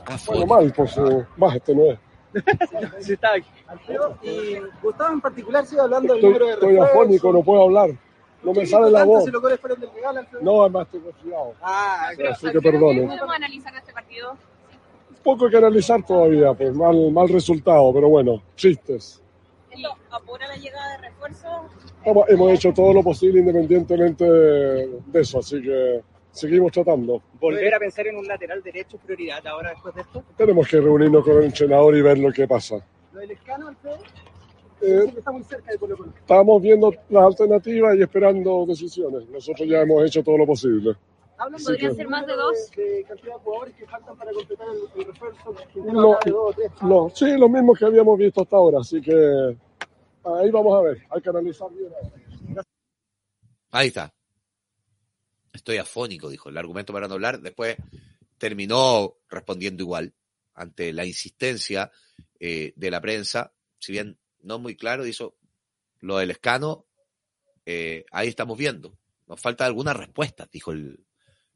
[0.07, 1.99] Ah, Bueno, mal, pues eh, más este no es.
[3.01, 3.49] Sí, está aquí.
[3.67, 7.91] Alfredo, y Gustavo en particular sigue hablando del número de estoy afónico, no puedo hablar.
[8.43, 9.25] No me ¿Qué sale la voz.
[10.43, 11.55] No, además estoy resfriado.
[11.63, 13.07] Ah, Así que perdone.
[13.07, 14.37] podemos analizar este partido?
[15.25, 19.23] Poco que analizar todavía, pues mal, mal resultado, pero bueno, chistes.
[19.77, 21.51] ¿Esto apura la llegada de refuerzos?
[22.05, 27.23] Hemos, hemos hecho todo lo posible independientemente de, de eso, así que seguimos tratando.
[27.41, 30.23] Volver a pensar en un lateral derecho prioridad ahora después de esto.
[30.37, 32.77] Tenemos que reunirnos con el entrenador y ver lo que pasa.
[33.13, 33.99] lo del escano, Alfredo,
[34.83, 36.13] Eh, dice que está muy cerca de Colo Colo.
[36.19, 39.27] estamos viendo las alternativas y esperando decisiones.
[39.31, 40.95] Nosotros ya hemos hecho todo lo posible.
[41.39, 42.71] Hablan ¿Podrían que- ser más de dos?
[42.77, 45.55] De, cantidad de jugadores que faltan para completar el, el refuerzo.
[45.77, 45.93] No.
[45.93, 46.71] no, de dos o tres.
[46.83, 49.57] No, sí, lo mismo que habíamos visto hasta ahora, así que
[50.27, 51.91] ahí vamos a ver, hay que analizar bien.
[53.71, 54.13] Ahí está.
[55.53, 56.49] Estoy afónico, dijo.
[56.49, 57.41] El argumento para no hablar.
[57.41, 57.77] Después
[58.39, 60.15] terminó respondiendo igual
[60.55, 61.91] ante la insistencia
[62.39, 63.53] eh, de la prensa.
[63.79, 65.37] Si bien no muy claro, hizo
[66.01, 66.87] lo del escano.
[67.65, 68.99] eh, ahí estamos viendo.
[69.27, 71.05] Nos falta alguna respuesta, dijo el,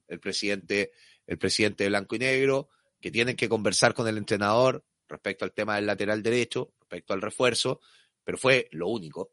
[0.09, 0.93] el presidente,
[1.27, 2.69] el presidente de Blanco y Negro,
[3.01, 7.23] que tienen que conversar con el entrenador respecto al tema del lateral derecho, respecto al
[7.23, 7.81] refuerzo,
[8.25, 9.33] pero fue lo único,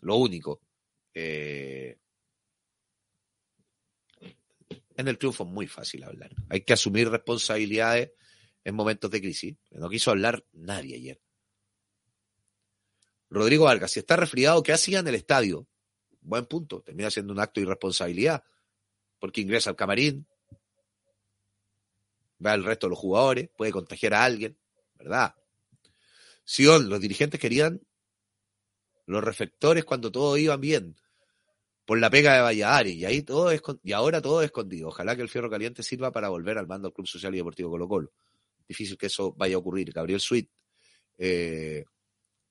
[0.00, 0.60] lo único.
[1.14, 1.98] Eh,
[4.96, 6.30] en el triunfo es muy fácil hablar.
[6.48, 8.12] Hay que asumir responsabilidades
[8.64, 9.56] en momentos de crisis.
[9.70, 11.20] No quiso hablar nadie ayer.
[13.30, 15.68] Rodrigo Vargas, si está resfriado, ¿qué hacía en el estadio?
[16.20, 16.82] Buen punto.
[16.82, 18.42] Termina siendo un acto de irresponsabilidad.
[19.18, 20.26] Porque ingresa al camarín,
[22.38, 24.56] ve al resto de los jugadores, puede contagiar a alguien,
[24.94, 25.34] ¿verdad?
[26.44, 27.80] Sion, los dirigentes querían
[29.08, 30.96] los reflectores cuando todo iba bien
[31.84, 34.88] por la pega de Valladares y ahí todo es y ahora todo es escondido.
[34.88, 37.70] Ojalá que el fierro caliente sirva para volver al mando del Club Social y Deportivo
[37.70, 38.12] Colo Colo.
[38.68, 39.90] Difícil que eso vaya a ocurrir.
[39.92, 40.50] Gabriel Sweet,
[41.16, 41.86] eh,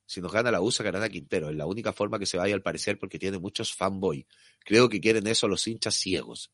[0.07, 1.51] si nos gana la USA, ganará Quintero.
[1.51, 4.25] Es la única forma que se vaya al parecer porque tiene muchos fanboy.
[4.65, 6.51] Creo que quieren eso los hinchas ciegos.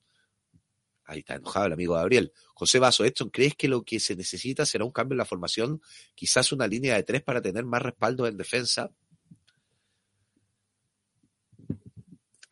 [1.06, 2.34] Ahí está enojado el amigo Gabriel.
[2.54, 5.82] José Vaso, Edson, ¿crees que lo que se necesita será un cambio en la formación?
[6.16, 8.92] Quizás una línea de tres para tener más respaldo en defensa.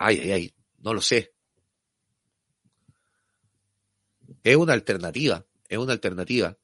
[0.03, 1.31] Ay, ay, ay, no lo sé.
[4.43, 6.57] Es una alternativa, es una alternativa.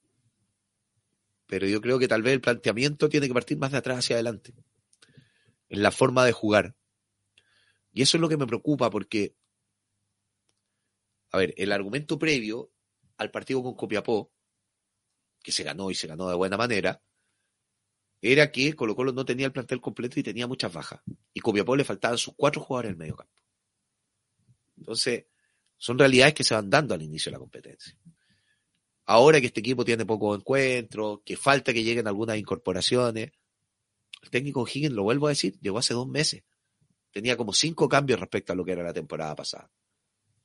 [1.46, 4.16] Pero yo creo que tal vez el planteamiento tiene que partir más de atrás hacia
[4.16, 4.56] adelante.
[5.70, 6.76] En la forma de jugar.
[7.92, 9.36] Y eso es lo que me preocupa porque,
[11.32, 12.72] a ver, el argumento previo
[13.18, 14.32] al partido con Copiapó,
[15.44, 17.04] que se ganó y se ganó de buena manera,
[18.20, 21.02] era que Colo Colo no tenía el plantel completo y tenía muchas bajas.
[21.38, 23.44] Y Copiapó le faltaban sus cuatro jugadores en el medio campo.
[24.76, 25.26] Entonces,
[25.78, 27.96] son realidades que se van dando al inicio de la competencia.
[29.06, 33.34] Ahora que este equipo tiene pocos encuentros, que falta que lleguen algunas incorporaciones,
[34.24, 36.42] el técnico Higgins, lo vuelvo a decir, llegó hace dos meses.
[37.12, 39.72] Tenía como cinco cambios respecto a lo que era la temporada pasada.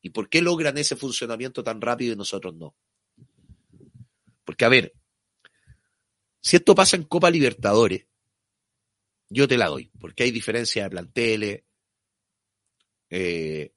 [0.03, 2.77] ¿Y por qué logran ese funcionamiento tan rápido y nosotros no?
[4.45, 4.93] Porque, a ver,
[6.43, 8.05] si esto pasa en Copa Libertadores,
[9.33, 11.63] yo te la doy, porque hay diferencia de planteles,
[13.09, 13.73] eh,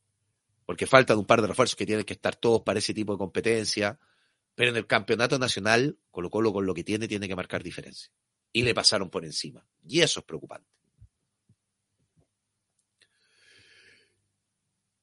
[0.65, 3.17] porque faltan un par de refuerzos que tienen que estar todos para ese tipo de
[3.17, 3.97] competencia,
[4.53, 8.11] pero en el campeonato nacional, Colo Colo con lo que tiene, tiene que marcar diferencia.
[8.51, 9.65] Y le pasaron por encima.
[9.87, 10.69] Y eso es preocupante.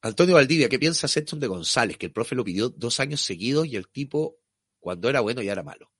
[0.01, 1.97] Antonio Valdivia, ¿qué piensa Sexton de González?
[1.97, 4.39] Que el profe lo pidió dos años seguidos y el tipo,
[4.79, 5.91] cuando era bueno, ya era malo.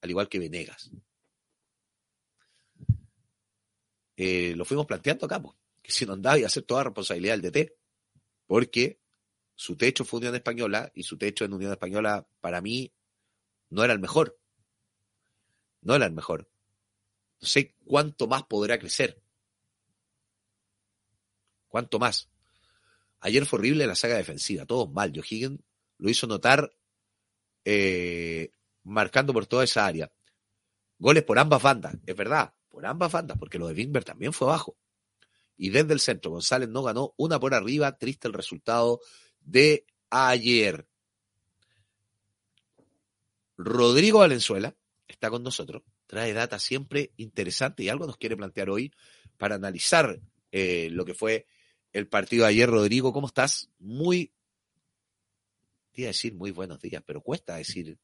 [0.00, 0.90] Al igual que Venegas.
[4.20, 5.40] Eh, lo fuimos planteando acá,
[5.80, 7.72] que si no andaba iba a ser toda responsabilidad del DT,
[8.48, 9.00] porque
[9.54, 12.92] su techo fue Unión Española y su techo en Unión Española para mí
[13.70, 14.36] no era el mejor.
[15.82, 16.50] No era el mejor.
[17.40, 19.22] No sé cuánto más podrá crecer.
[21.68, 22.28] ¿Cuánto más?
[23.20, 25.12] Ayer fue horrible la saga defensiva, todos mal.
[25.14, 25.60] Joe Higgins
[25.98, 26.72] lo hizo notar
[27.64, 28.50] eh,
[28.82, 30.10] marcando por toda esa área.
[30.98, 34.46] Goles por ambas bandas, es verdad, por ambas bandas, porque lo de Wingber también fue
[34.46, 34.76] bajo.
[35.56, 39.00] Y desde el centro, González no ganó una por arriba, triste el resultado
[39.40, 40.86] de ayer.
[43.56, 44.76] Rodrigo Valenzuela
[45.08, 48.92] está con nosotros, trae data siempre interesante y algo nos quiere plantear hoy
[49.38, 50.20] para analizar
[50.52, 51.46] eh, lo que fue
[51.92, 52.70] el partido de ayer.
[52.70, 53.72] Rodrigo, ¿cómo estás?
[53.80, 54.32] Muy,
[55.90, 57.98] te decir muy buenos días, pero cuesta decir,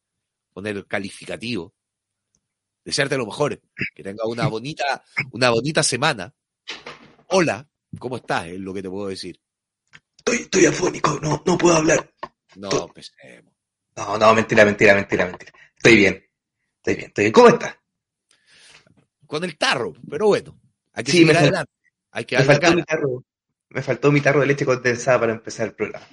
[0.53, 1.73] poner calificativo.
[2.85, 3.61] Desearte lo mejor,
[3.95, 6.35] que tenga una bonita, una bonita semana.
[7.29, 7.67] Hola,
[7.99, 8.47] ¿cómo estás?
[8.49, 9.41] Es lo que te puedo decir.
[10.19, 12.13] Estoy, estoy afónico, no, no puedo hablar.
[12.57, 13.53] No, empecemos.
[13.97, 15.53] No, no, mentira, mentira, mentira, mentira.
[15.77, 16.25] Estoy bien.
[16.77, 17.33] Estoy bien, estoy bien.
[17.33, 17.77] ¿Cómo estás?
[19.27, 20.61] Con el tarro, pero bueno.
[20.93, 21.73] Hay que Sí, seguir me adelante.
[22.11, 22.85] Hay que Me faltó, mi cara.
[23.01, 23.25] tarro,
[23.71, 26.07] me faltó mi tarro de leche condensada para empezar el programa.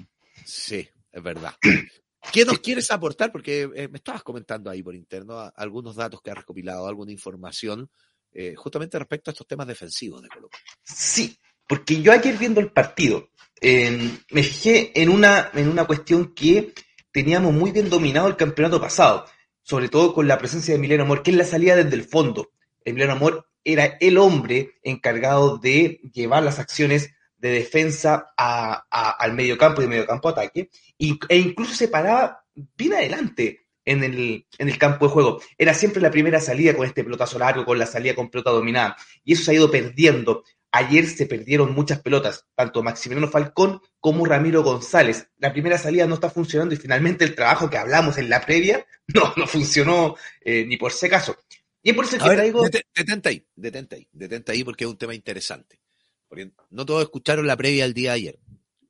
[0.46, 1.54] Sí, es verdad.
[2.32, 3.32] ¿Qué nos quieres aportar?
[3.32, 7.90] Porque eh, me estabas comentando ahí por interno algunos datos que has recopilado, alguna información,
[8.34, 10.50] eh, justamente respecto a estos temas defensivos de Colo.
[10.84, 16.34] Sí, porque yo ayer viendo el partido, eh, me fijé en una, en una cuestión
[16.34, 16.74] que
[17.12, 19.26] teníamos muy bien dominado el campeonato pasado,
[19.62, 22.52] sobre todo con la presencia de Emiliano Amor, que es la salida desde el fondo.
[22.86, 29.34] Emiliano Amor era el hombre encargado de llevar las acciones de defensa a, a- al
[29.34, 32.44] mediocampo y de mediocampo a ataque, y, e incluso se paraba
[32.78, 35.42] bien adelante en el, en el campo de juego.
[35.58, 38.96] Era siempre la primera salida con este pelotazo largo, con la salida con pelota dominada,
[39.24, 40.44] y eso se ha ido perdiendo.
[40.74, 45.28] Ayer se perdieron muchas pelotas, tanto Maximiliano Falcón como Ramiro González.
[45.38, 48.86] La primera salida no está funcionando y finalmente el trabajo que hablamos en la previa
[49.08, 51.36] no, no funcionó eh, ni por si acaso.
[51.84, 52.64] Y es por eso que ver, traigo...
[52.64, 55.81] dete- detente ahí, detente ahí, detente ahí porque es un tema interesante.
[56.70, 58.40] No todos escucharon la previa del día de ayer.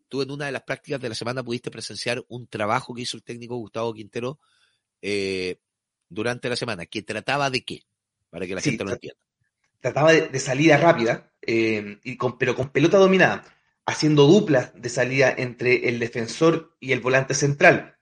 [0.10, 3.18] Tú en una de las prácticas de la semana pudiste presenciar un trabajo que hizo
[3.18, 4.40] el técnico Gustavo Quintero
[5.02, 5.58] eh,
[6.10, 7.84] durante la semana, que trataba de qué,
[8.30, 9.20] para que la Sí, gente lo entienda.
[9.80, 13.44] trataba de, de salida rápida, eh, y con, pero con pelota dominada,
[13.86, 17.96] haciendo duplas de salida entre el defensor y el volante central.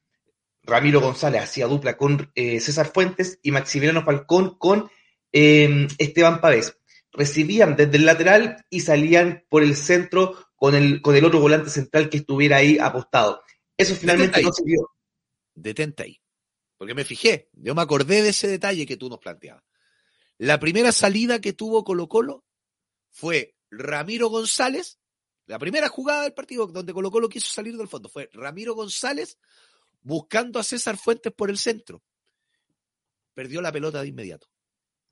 [0.64, 4.90] Ramiro González hacía dupla con eh, César Fuentes y Maximiliano Falcón con
[5.32, 6.79] Esteban Pavés.
[7.20, 11.70] Recibían desde el lateral y salían por el centro con el, con el otro volante
[11.70, 13.44] central que estuviera ahí apostado.
[13.76, 14.90] Eso finalmente no se vio.
[15.54, 16.22] Detente ahí.
[16.78, 19.66] Porque me fijé, yo me acordé de ese detalle que tú nos planteabas.
[20.38, 22.46] La primera salida que tuvo Colo Colo
[23.10, 24.98] fue Ramiro González,
[25.46, 29.38] la primera jugada del partido donde Colo Colo quiso salir del fondo fue Ramiro González
[30.00, 32.02] buscando a César Fuentes por el centro.
[33.34, 34.48] Perdió la pelota de inmediato.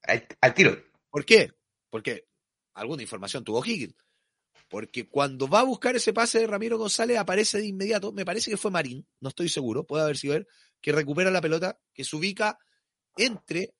[0.03, 0.81] Al, al tiro.
[1.09, 1.56] ¿Por qué?
[1.89, 2.27] Porque
[2.73, 3.95] alguna información tuvo Higgins.
[4.69, 8.51] Porque cuando va a buscar ese pase de Ramiro González aparece de inmediato, me parece
[8.51, 10.47] que fue Marín, no estoy seguro, puede haber sido él,
[10.81, 12.57] que recupera la pelota, que se ubica
[13.15, 13.75] entre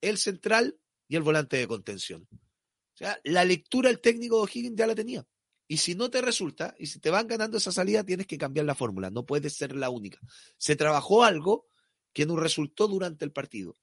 [0.00, 0.78] el central
[1.08, 2.26] y el volante de contención.
[2.32, 5.26] O sea, la lectura el técnico de Higgins ya la tenía.
[5.68, 8.66] Y si no te resulta, y si te van ganando esa salida, tienes que cambiar
[8.66, 10.18] la fórmula, no puede ser la única.
[10.56, 11.66] Se trabajó algo
[12.12, 13.76] que nos resultó durante el partido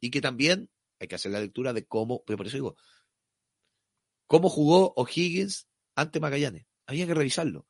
[0.00, 2.76] y que también hay que hacer la lectura de cómo, pero por eso digo,
[4.32, 6.64] cómo jugó O'Higgins ante Magallanes.
[6.86, 7.66] Había que revisarlo.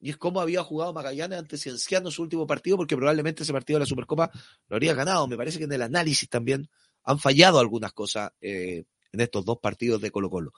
[0.00, 3.76] Y es cómo había jugado Magallanes ante Cienciano su último partido, porque probablemente ese partido
[3.76, 4.30] de la Supercopa
[4.66, 5.28] lo habría ganado.
[5.28, 6.70] Me parece que en el análisis también
[7.04, 10.52] han fallado algunas cosas eh, en estos dos partidos de Colo Colo.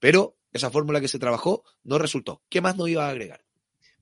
[0.00, 2.42] Pero esa fórmula que se trabajó no resultó.
[2.48, 3.44] ¿Qué más nos iba a agregar?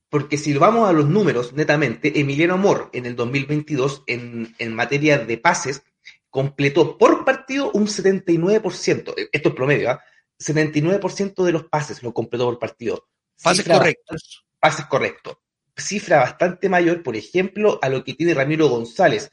[0.09, 5.19] Porque si vamos a los números, netamente, Emiliano Amor en el 2022, en, en materia
[5.19, 5.83] de pases,
[6.31, 9.15] completó por partido un 79%.
[9.31, 10.01] Esto es promedio, ¿ah?
[10.39, 13.09] 79% de los pases lo completó por partido.
[13.43, 14.45] Pases correctos.
[14.61, 15.37] pases correctos.
[15.77, 19.33] Cifra bastante mayor, por ejemplo, a lo que tiene Ramiro González.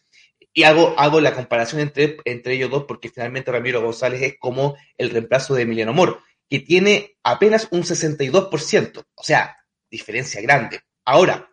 [0.54, 4.76] y hago, hago la comparación entre, entre ellos dos porque finalmente Ramiro González es como
[4.98, 9.56] el reemplazo de Emiliano Amor, que tiene apenas un 62%, o sea,
[9.90, 10.82] diferencia grande.
[11.06, 11.50] Ahora,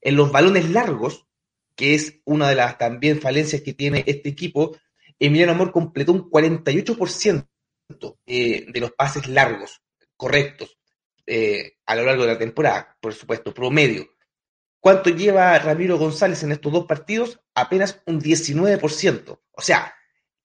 [0.00, 1.26] en los balones largos,
[1.76, 4.76] que es una de las también falencias que tiene este equipo,
[5.18, 7.46] Emiliano Amor completó un 48%
[8.26, 9.82] eh, de los pases largos,
[10.16, 10.78] correctos,
[11.26, 14.08] eh, a lo largo de la temporada, por supuesto, promedio.
[14.80, 17.40] ¿Cuánto lleva Ramiro González en estos dos partidos?
[17.54, 19.40] Apenas un 19%.
[19.52, 19.94] O sea,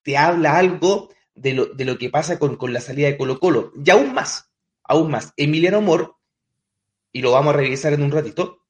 [0.02, 3.40] te habla algo de lo, de lo que pasa con, con, la salida de Colo
[3.40, 3.72] Colo.
[3.82, 4.50] Y aún más,
[4.84, 6.16] aún más, Emiliano Amor,
[7.12, 8.66] y lo vamos a revisar en un ratito,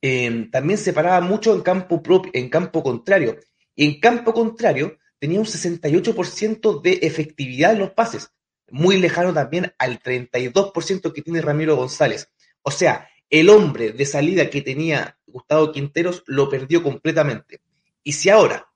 [0.00, 3.38] eh, también se paraba mucho en campo, propio, en campo contrario.
[3.74, 8.30] Y en campo contrario tenía un 68% de efectividad en los pases,
[8.70, 12.30] muy lejano también al 32% que tiene Ramiro González.
[12.62, 17.60] O sea, el hombre de salida que tenía Gustavo Quinteros lo perdió completamente.
[18.02, 18.68] Y si ahora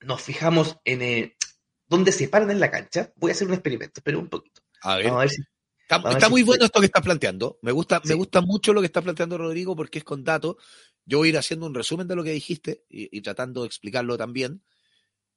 [0.00, 1.36] nos fijamos en eh,
[1.86, 4.62] dónde se paran en la cancha, voy a hacer un experimento, pero un poquito.
[4.82, 5.06] A ver.
[5.06, 5.42] Vamos a ver si,
[5.82, 7.58] está, está si muy bueno esto que estás planteando.
[7.62, 8.08] Me gusta, sí.
[8.08, 10.56] me gusta mucho lo que está planteando Rodrigo porque es con datos.
[11.04, 13.68] Yo voy a ir haciendo un resumen de lo que dijiste y, y tratando de
[13.68, 14.62] explicarlo también.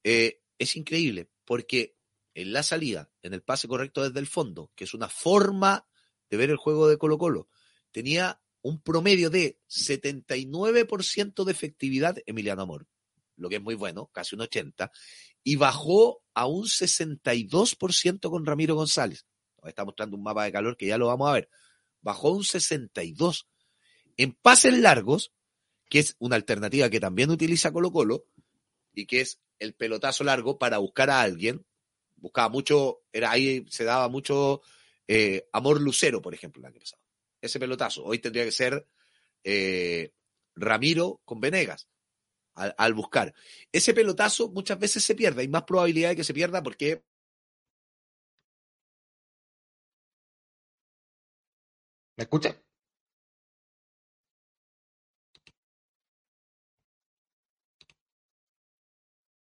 [0.03, 1.95] Eh, es increíble porque
[2.33, 5.87] en la salida, en el pase correcto desde el fondo, que es una forma
[6.29, 7.49] de ver el juego de Colo Colo,
[7.91, 12.87] tenía un promedio de 79% de efectividad Emiliano Amor,
[13.35, 14.91] lo que es muy bueno, casi un 80%,
[15.43, 19.25] y bajó a un 62% con Ramiro González.
[19.61, 21.49] Nos está mostrando un mapa de calor que ya lo vamos a ver.
[22.01, 23.45] Bajó a un 62%.
[24.17, 25.31] En pases largos,
[25.89, 28.25] que es una alternativa que también utiliza Colo Colo,
[28.93, 31.66] y que es el pelotazo largo para buscar a alguien,
[32.18, 34.62] buscaba mucho, era ahí se daba mucho
[35.07, 37.01] eh, amor lucero, por ejemplo, el año pasado
[37.41, 38.03] ese pelotazo.
[38.05, 38.88] Hoy tendría que ser
[39.43, 40.14] eh,
[40.55, 41.89] Ramiro con Venegas
[42.55, 43.34] al, al, buscar.
[43.72, 45.41] Ese pelotazo muchas veces se pierde.
[45.41, 47.03] Hay más probabilidad de que se pierda porque.
[52.18, 52.55] ¿Me escucha?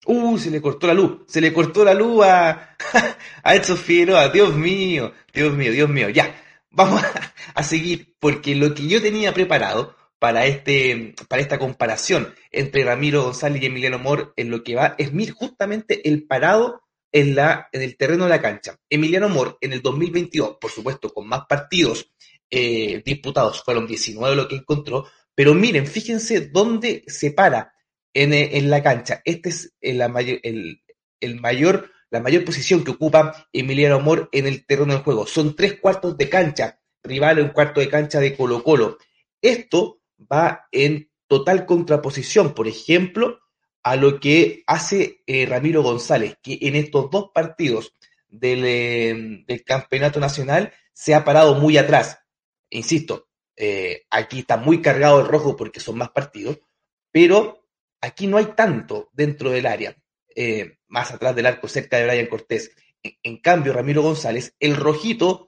[0.05, 1.21] Uh, se le cortó la luz.
[1.27, 2.75] Se le cortó la luz a,
[3.43, 4.29] a Edson Figueroa.
[4.29, 6.09] Dios mío, Dios mío, Dios mío.
[6.09, 6.35] Ya
[6.73, 7.01] vamos
[7.55, 13.23] a, seguir, porque lo que yo tenía preparado para, este, para esta comparación entre Ramiro
[13.23, 16.81] González y Emiliano Mor en lo que va es mir justamente el parado
[17.11, 18.77] en, la, en el terreno de la cancha.
[18.89, 22.11] Emiliano Mor en el 2022, por supuesto, con más partidos
[22.49, 27.72] eh, disputados, fueron 19 lo que encontró, pero miren, fíjense dónde se para
[28.13, 29.21] en, en la cancha.
[29.25, 30.01] Este es el,
[31.19, 35.25] el, mayor la mayor posición que ocupa Emiliano Amor en el terreno de juego.
[35.25, 38.97] Son tres cuartos de cancha, rival un cuarto de cancha de Colo Colo.
[39.41, 40.01] Esto
[40.31, 43.39] va en total contraposición, por ejemplo,
[43.81, 47.93] a lo que hace eh, Ramiro González, que en estos dos partidos
[48.29, 52.19] del, eh, Campeonato Nacional se ha parado muy atrás.
[52.69, 56.59] Insisto, eh, aquí está muy cargado el rojo porque son más partidos,
[57.11, 57.62] pero
[58.03, 59.95] aquí no hay tanto dentro del área.
[60.35, 62.71] Eh, más atrás del arco, cerca de Brian Cortés.
[63.01, 65.47] En, en, cambio, Ramiro González, el rojito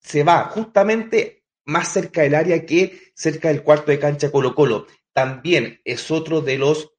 [0.00, 4.86] se va justamente más cerca del área que cerca del cuarto de cancha Colo Colo.
[5.12, 6.90] También es otro de los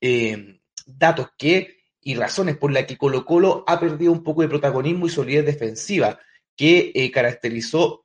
[0.00, 4.48] eh, datos que y razones por las que Colo Colo ha perdido un poco de
[4.48, 6.20] protagonismo y solidez defensiva
[6.54, 8.04] que eh, caracterizó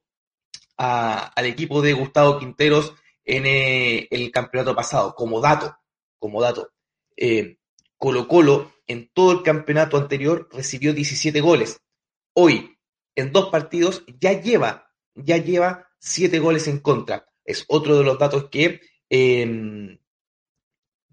[0.78, 5.78] al equipo de Gustavo Quinteros en el campeonato pasado, como dato,
[6.22, 6.72] como dato.
[7.18, 7.58] Eh,
[7.98, 11.82] Colo Colo en todo el campeonato anterior recibió 17 goles.
[12.34, 12.78] Hoy,
[13.16, 17.26] en dos partidos, ya lleva, ya lleva 7 goles en contra.
[17.44, 20.00] Es otro de los datos que, eh,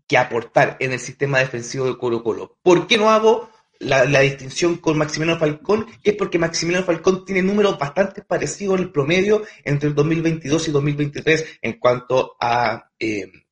[0.06, 2.59] que aportar en el sistema defensivo de Colo Colo.
[2.62, 3.50] ¿Por qué no hago
[3.80, 5.86] la, distinción con Maximiliano Falcón?
[6.02, 10.70] Es porque Maximiliano Falcón tiene números bastante parecidos en el promedio entre el 2022 y
[10.70, 12.90] 2023 en cuanto a...
[13.00, 13.47] A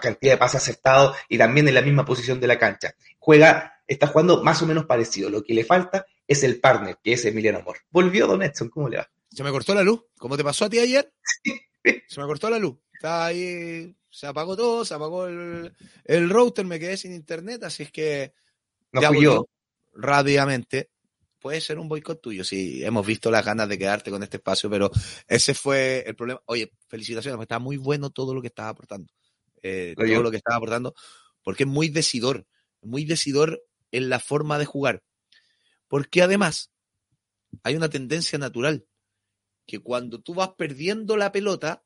[0.00, 2.94] cantidad de pases acertados y también en la misma posición de la cancha.
[3.18, 5.30] Juega, está jugando más o menos parecido.
[5.30, 7.78] Lo que le falta es el partner, que es Emiliano Amor.
[7.90, 9.10] Volvió Don Edson, ¿cómo le va?
[9.30, 10.04] Se me cortó la luz.
[10.18, 11.12] ¿Cómo te pasó a ti ayer?
[12.08, 12.76] se me cortó la luz.
[12.92, 17.82] Está ahí, se apagó todo, se apagó el, el router, me quedé sin internet, así
[17.82, 18.32] es que
[18.92, 19.48] no fui yo.
[19.92, 20.90] rápidamente.
[21.40, 24.70] Puede ser un boicot tuyo, sí, hemos visto las ganas de quedarte con este espacio,
[24.70, 24.90] pero
[25.28, 26.40] ese fue el problema.
[26.46, 29.12] Oye, felicitaciones, está muy bueno todo lo que estás aportando
[29.64, 30.94] eh, todo lo que estaba aportando,
[31.42, 32.46] porque es muy decidor,
[32.82, 35.02] muy decidor en la forma de jugar.
[35.88, 36.70] Porque además
[37.62, 38.86] hay una tendencia natural,
[39.66, 41.82] que cuando tú vas perdiendo la pelota,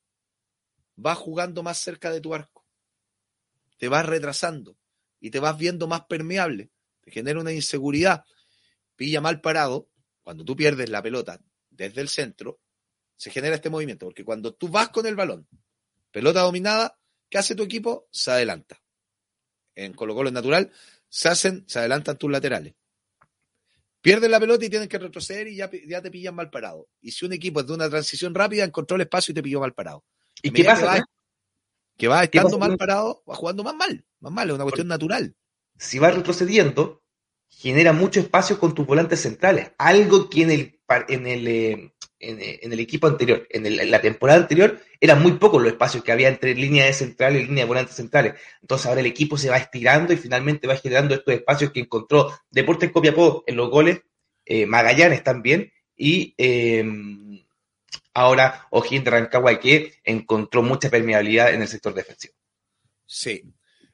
[0.97, 2.66] vas jugando más cerca de tu arco,
[3.76, 4.76] te vas retrasando,
[5.20, 8.24] y te vas viendo más permeable, te genera una inseguridad,
[8.97, 9.89] pilla mal parado,
[10.22, 12.59] cuando tú pierdes la pelota desde el centro,
[13.14, 15.47] se genera este movimiento, porque cuando tú vas con el balón,
[16.11, 16.97] pelota dominada,
[17.29, 18.09] ¿qué hace tu equipo?
[18.11, 18.81] Se adelanta.
[19.74, 20.70] En Colo Colo es natural,
[21.09, 22.74] se hacen, se adelantan tus laterales.
[24.01, 26.89] Pierden la pelota y tienen que retroceder y ya, ya te pillan mal parado.
[27.01, 29.61] Y si un equipo es de una transición rápida, encontró el espacio y te pilló
[29.61, 30.05] mal parado.
[30.43, 30.81] ¿Y qué pasa?
[30.83, 31.07] Que va,
[31.97, 34.05] que va ¿Qué estando mal parado, va jugando más mal.
[34.20, 35.35] Más mal, es una cuestión natural.
[35.76, 37.03] si vas retrocediendo,
[37.49, 39.72] genera mucho espacio con tus volantes centrales.
[39.79, 43.91] Algo que en el, par- en el, eh, en, eh, en el equipo anterior, en,
[43.91, 47.45] la temporada anterior, eran muy pocos los espacios que había entre línea de central y
[47.45, 48.35] línea de volantes centrales.
[48.61, 52.33] Entonces ahora el equipo se va estirando y finalmente va generando estos espacios que encontró
[52.51, 54.01] Deportes Copiapó en los goles,
[54.45, 56.85] eh, Magallanes también, y eh,
[58.14, 62.35] ahora O'Higgins de Rancagua que encontró mucha permeabilidad en el sector defensivo.
[63.07, 63.43] Sí.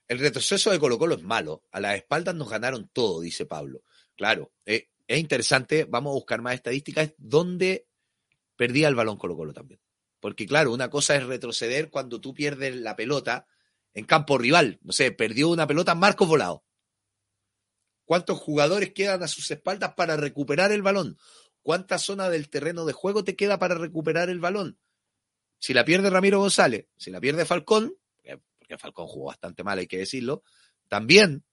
[0.07, 1.63] El retroceso de Colo Colo es malo.
[1.73, 3.85] A las espaldas nos ganaron todo, dice Pablo.
[4.17, 5.85] Claro, es interesante.
[5.85, 7.15] Vamos a buscar más estadísticas.
[7.17, 7.87] ¿Dónde
[8.57, 9.81] perdía el balón Colo Colo también?
[10.21, 13.47] Porque claro, una cosa es retroceder cuando tú pierdes la pelota
[13.93, 14.79] en campo rival.
[14.83, 16.65] No sé, perdió una pelota Marcos Volado.
[18.05, 21.19] ¿Cuántos jugadores quedan a sus espaldas para recuperar el balón?
[21.63, 24.79] ¿Cuánta zona del terreno de juego te queda para recuperar el balón?
[25.59, 29.79] Si la pierde Ramiro González, si la pierde Falcón, eh, porque Falcón jugó bastante mal,
[29.79, 30.43] hay que decirlo,
[30.89, 31.45] también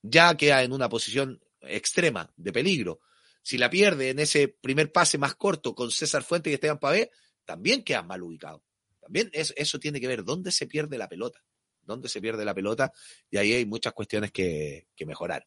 [0.00, 3.00] ya queda en una posición extrema de peligro.
[3.42, 7.10] Si la pierde en ese primer pase más corto con César Fuentes y Esteban Pavé,
[7.44, 8.62] también queda mal ubicado.
[9.00, 11.42] También eso, eso tiene que ver dónde se pierde la pelota,
[11.82, 12.92] dónde se pierde la pelota,
[13.30, 15.46] y ahí hay muchas cuestiones que, mejorar.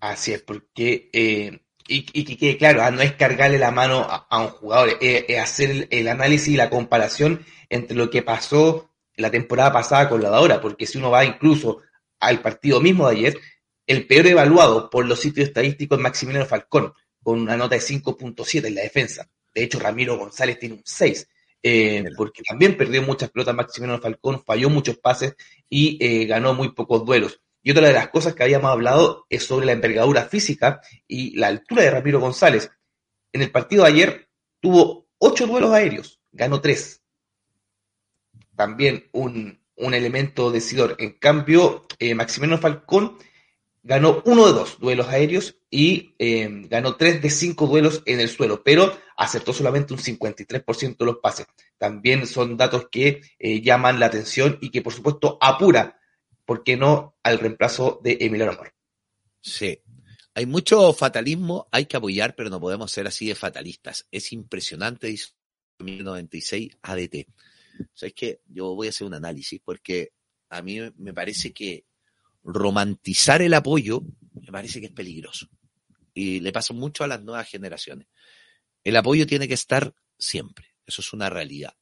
[0.00, 4.40] Así es, porque, eh, y, que quede claro, ah, no es cargarle la mano a,
[4.40, 9.30] un jugador, es, hacer el, el análisis y la comparación entre lo que pasó la
[9.30, 11.82] temporada pasada con la de ahora, porque si uno va incluso
[12.20, 13.38] al partido mismo de ayer,
[13.86, 18.66] el peor evaluado por los sitios estadísticos es Maximiliano Falcón, con una nota de 5.7
[18.66, 19.28] en la defensa.
[19.54, 21.28] De hecho, Ramiro González tiene un 6,
[21.62, 25.34] eh, porque también perdió muchas pelotas Maximiliano Falcón, falló muchos pases
[25.68, 27.40] y eh, ganó muy pocos duelos.
[27.62, 31.48] Y otra de las cosas que habíamos hablado es sobre la envergadura física y la
[31.48, 32.70] altura de Ramiro González.
[33.32, 34.28] En el partido de ayer
[34.60, 37.02] tuvo ocho duelos aéreos, ganó tres.
[38.54, 40.94] También un, un elemento decidor.
[40.98, 43.18] En cambio, eh, Maximiliano Falcón
[43.86, 48.28] ganó uno de dos duelos aéreos y eh, ganó tres de cinco duelos en el
[48.28, 51.46] suelo, pero acertó solamente un 53% de los pases.
[51.78, 56.00] También son datos que eh, llaman la atención y que, por supuesto, apura
[56.44, 58.72] ¿por qué no al reemplazo de Emiliano Amor?
[59.40, 59.80] Sí.
[60.34, 64.06] Hay mucho fatalismo, hay que apoyar, pero no podemos ser así de fatalistas.
[64.10, 65.30] Es impresionante, dice
[65.78, 67.28] 1996 ADT.
[67.80, 70.12] O sea, es que yo voy a hacer un análisis porque
[70.50, 71.84] a mí me parece que
[72.46, 74.02] romantizar el apoyo
[74.40, 75.48] me parece que es peligroso.
[76.14, 78.06] Y le pasa mucho a las nuevas generaciones.
[78.84, 80.74] El apoyo tiene que estar siempre.
[80.86, 81.74] Eso es una realidad.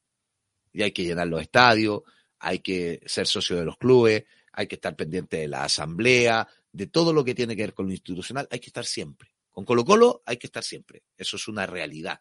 [0.72, 2.02] Y hay que llenar los estadios,
[2.38, 6.86] hay que ser socio de los clubes, hay que estar pendiente de la asamblea, de
[6.86, 9.34] todo lo que tiene que ver con lo institucional, hay que estar siempre.
[9.50, 11.04] Con Colo Colo hay que estar siempre.
[11.16, 12.20] Eso es una realidad.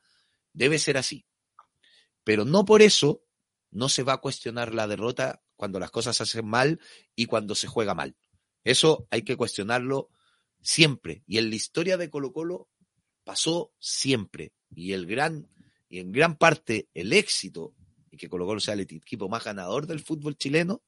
[0.51, 1.25] Debe ser así.
[2.23, 3.23] Pero no por eso
[3.71, 6.79] no se va a cuestionar la derrota cuando las cosas se hacen mal
[7.15, 8.15] y cuando se juega mal.
[8.63, 10.09] Eso hay que cuestionarlo
[10.61, 11.23] siempre.
[11.27, 12.69] Y en la historia de Colo Colo
[13.23, 14.53] pasó siempre.
[14.75, 15.49] Y el gran,
[15.89, 17.75] y en gran parte el éxito,
[18.09, 20.83] y que Colo Colo sea el equipo más ganador del fútbol chileno,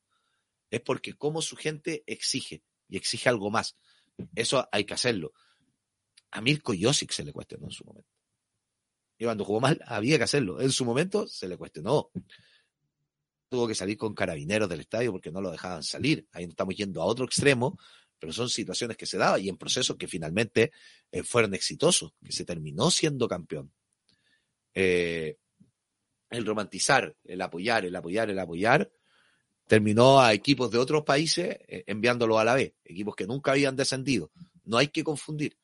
[0.70, 3.76] es porque como su gente exige y exige algo más.
[4.36, 5.34] Eso hay que hacerlo.
[6.32, 8.10] A Mirko Josic se le cuestionó en su momento.
[9.18, 10.60] Y cuando jugó mal, había que hacerlo.
[10.60, 12.12] En su momento se le cuestionó.
[13.56, 16.28] Tuvo que salir con carabineros del estadio porque no lo dejaban salir.
[16.34, 17.80] Ahí estamos yendo a otro extremo,
[18.20, 20.74] pero son situaciones que se daban y en procesos que finalmente
[21.10, 23.72] eh, fueron exitosos, que se terminó siendo campeón.
[24.74, 25.38] Eh,
[26.30, 28.92] el romantizar, el apoyar, el apoyar, el apoyar,
[29.68, 33.78] terminó a equipos de otros países eh, enviándolos a la B, equipos que nunca habían
[33.78, 34.34] descendido.
[34.66, 35.58] No hay que confundir.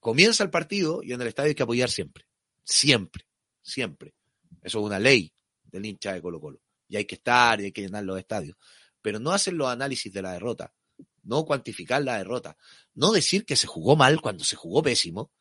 [0.00, 2.26] Comienza el partido y en el estadio hay que apoyar siempre.
[2.62, 3.24] Siempre,
[3.62, 4.12] siempre.
[4.60, 5.32] Eso es una ley
[5.64, 6.60] del hincha de Colo Colo.
[6.88, 8.56] Y hay que estar y hay que llenar los estadios.
[9.02, 10.72] Pero no hacer los análisis de la derrota.
[11.22, 12.56] No cuantificar la derrota.
[12.94, 15.32] No decir que se jugó mal cuando se jugó pésimo.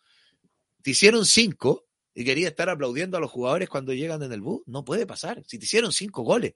[0.81, 4.63] Te hicieron cinco y quería estar aplaudiendo a los jugadores cuando llegan en el bus.
[4.65, 5.43] No puede pasar.
[5.45, 6.55] Si te hicieron cinco goles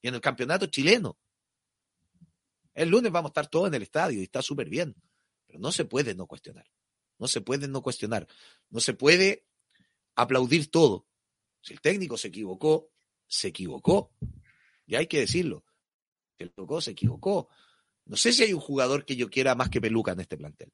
[0.00, 1.18] y en el campeonato chileno.
[2.74, 4.94] El lunes vamos a estar todos en el estadio y está súper bien.
[5.46, 6.66] Pero no se puede no cuestionar.
[7.18, 8.26] No se puede no cuestionar.
[8.70, 9.46] No se puede
[10.14, 11.06] aplaudir todo.
[11.60, 12.90] Si el técnico se equivocó,
[13.26, 14.12] se equivocó.
[14.86, 15.64] Y hay que decirlo.
[16.36, 17.48] Si el tocó, se equivocó.
[18.06, 20.72] No sé si hay un jugador que yo quiera más que Peluca en este plantel.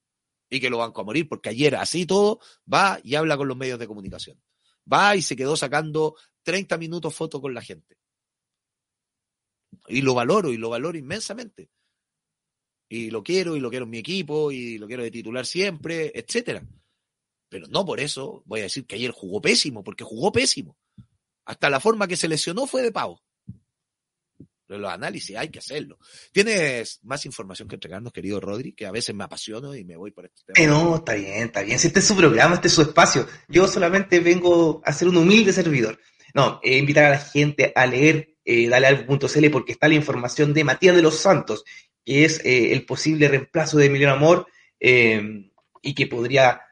[0.48, 2.40] Y que lo banco a morir, porque ayer, así todo,
[2.72, 4.42] va y habla con los medios de comunicación.
[4.92, 7.96] Va y se quedó sacando 30 minutos fotos con la gente.
[9.86, 11.70] Y lo valoro, y lo valoro inmensamente.
[12.88, 16.11] Y lo quiero, y lo quiero en mi equipo, y lo quiero de titular siempre,
[16.12, 16.66] etcétera.
[17.48, 20.76] Pero no por eso voy a decir que ayer jugó pésimo, porque jugó pésimo.
[21.51, 23.20] Hasta la forma que se lesionó fue de pavo.
[24.68, 25.98] Pero los análisis hay que hacerlo.
[26.30, 28.72] ¿Tienes más información que entregarnos, querido Rodri?
[28.72, 30.68] Que a veces me apasiono y me voy por este tema.
[30.68, 31.76] No, está bien, está bien.
[31.80, 33.26] Si este es su programa, este es su espacio.
[33.48, 35.98] Yo solamente vengo a ser un humilde servidor.
[36.34, 40.62] No, eh, invitar a la gente a leer eh, dalealgo.cl porque está la información de
[40.62, 41.64] Matías de los Santos,
[42.05, 44.46] que es eh, el posible reemplazo de Emiliano Amor
[44.78, 45.51] eh,
[45.82, 46.62] y que podría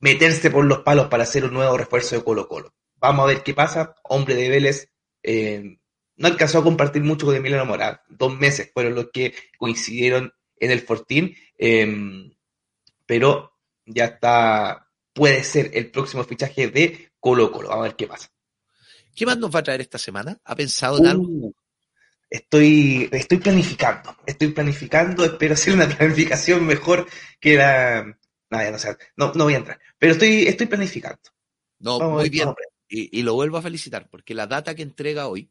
[0.00, 2.74] meterse por los palos para hacer un nuevo refuerzo de Colo Colo.
[2.96, 3.94] Vamos a ver qué pasa.
[4.04, 4.90] Hombre de Vélez
[5.22, 5.78] eh,
[6.16, 8.04] no alcanzó a compartir mucho con Emiliano Mora.
[8.08, 12.30] Dos meses fueron los que coincidieron en el Fortín, eh,
[13.04, 13.52] pero
[13.84, 17.68] ya está, puede ser el próximo fichaje de Colo Colo.
[17.68, 18.30] Vamos a ver qué pasa.
[19.14, 20.38] ¿Qué más nos va a traer esta semana?
[20.44, 21.24] ¿Ha pensado en algo?
[21.24, 21.52] Uh,
[22.28, 27.06] estoy, estoy planificando, estoy planificando, espero hacer una planificación mejor
[27.40, 28.04] que la...
[28.48, 31.20] No, ya no, sé, no, no voy a entrar, pero estoy, estoy planificando.
[31.80, 32.44] No, Vamos muy bien.
[32.44, 32.58] vamos.
[32.88, 35.50] Y, y lo vuelvo a felicitar, porque la data que entrega hoy,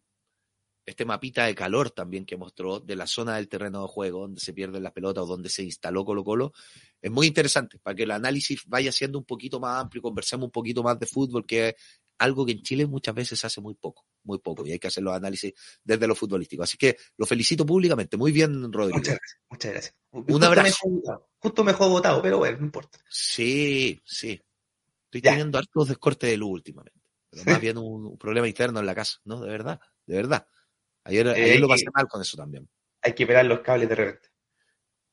[0.85, 4.39] este mapita de calor también que mostró de la zona del terreno de juego, donde
[4.39, 6.53] se pierden las pelotas o donde se instaló Colo Colo,
[7.01, 10.51] es muy interesante para que el análisis vaya siendo un poquito más amplio, conversemos un
[10.51, 11.75] poquito más de fútbol, que es
[12.19, 14.87] algo que en Chile muchas veces se hace muy poco, muy poco, y hay que
[14.87, 16.63] hacer los análisis desde lo futbolístico.
[16.63, 18.15] Así que lo felicito públicamente.
[18.15, 18.97] Muy bien, Rodrigo.
[18.99, 19.95] Muchas gracias, muchas gracias.
[20.11, 21.27] Un Justo abrazo.
[21.39, 22.99] Justo me dejó votado, pero bueno, no importa.
[23.09, 24.39] Sí, sí.
[25.05, 25.31] Estoy Ya.
[25.31, 27.04] teniendo hartos descortes de luz últimamente.
[27.35, 29.41] Pero más bien un, un problema interno en la casa, ¿no?
[29.41, 30.47] De verdad, de verdad.
[31.03, 32.67] Ayer, ayer lo pasé mal con eso también.
[33.01, 34.29] Hay que pelar los cables de repente.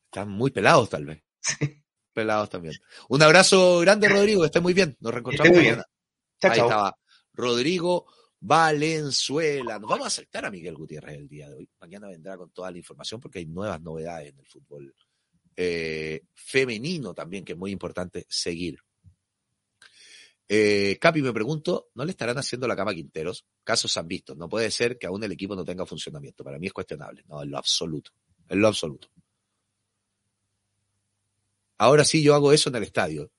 [0.06, 1.22] Están muy pelados, tal vez.
[2.14, 2.74] Pelados también.
[3.08, 4.44] Un abrazo grande, Rodrigo.
[4.44, 4.96] Esté muy bien.
[5.00, 5.64] Nos reencontramos bien.
[5.64, 5.84] mañana.
[6.40, 6.68] Chao, Ahí chao.
[6.68, 6.98] estaba
[7.32, 8.06] Rodrigo
[8.38, 9.78] Valenzuela.
[9.78, 11.70] Nos vamos a acercar a Miguel Gutiérrez el día de hoy.
[11.80, 14.94] Mañana vendrá con toda la información porque hay nuevas novedades en el fútbol
[15.56, 18.78] eh, femenino también, que es muy importante seguir.
[20.48, 23.46] Eh, Capi, me pregunto, ¿no le estarán haciendo la cama Quinteros?
[23.64, 24.34] Casos han visto.
[24.34, 26.44] No puede ser que aún el equipo no tenga funcionamiento.
[26.44, 27.24] Para mí es cuestionable.
[27.26, 28.10] No, en lo absoluto.
[28.48, 29.08] En lo absoluto.
[31.78, 33.30] Ahora sí yo hago eso en el estadio.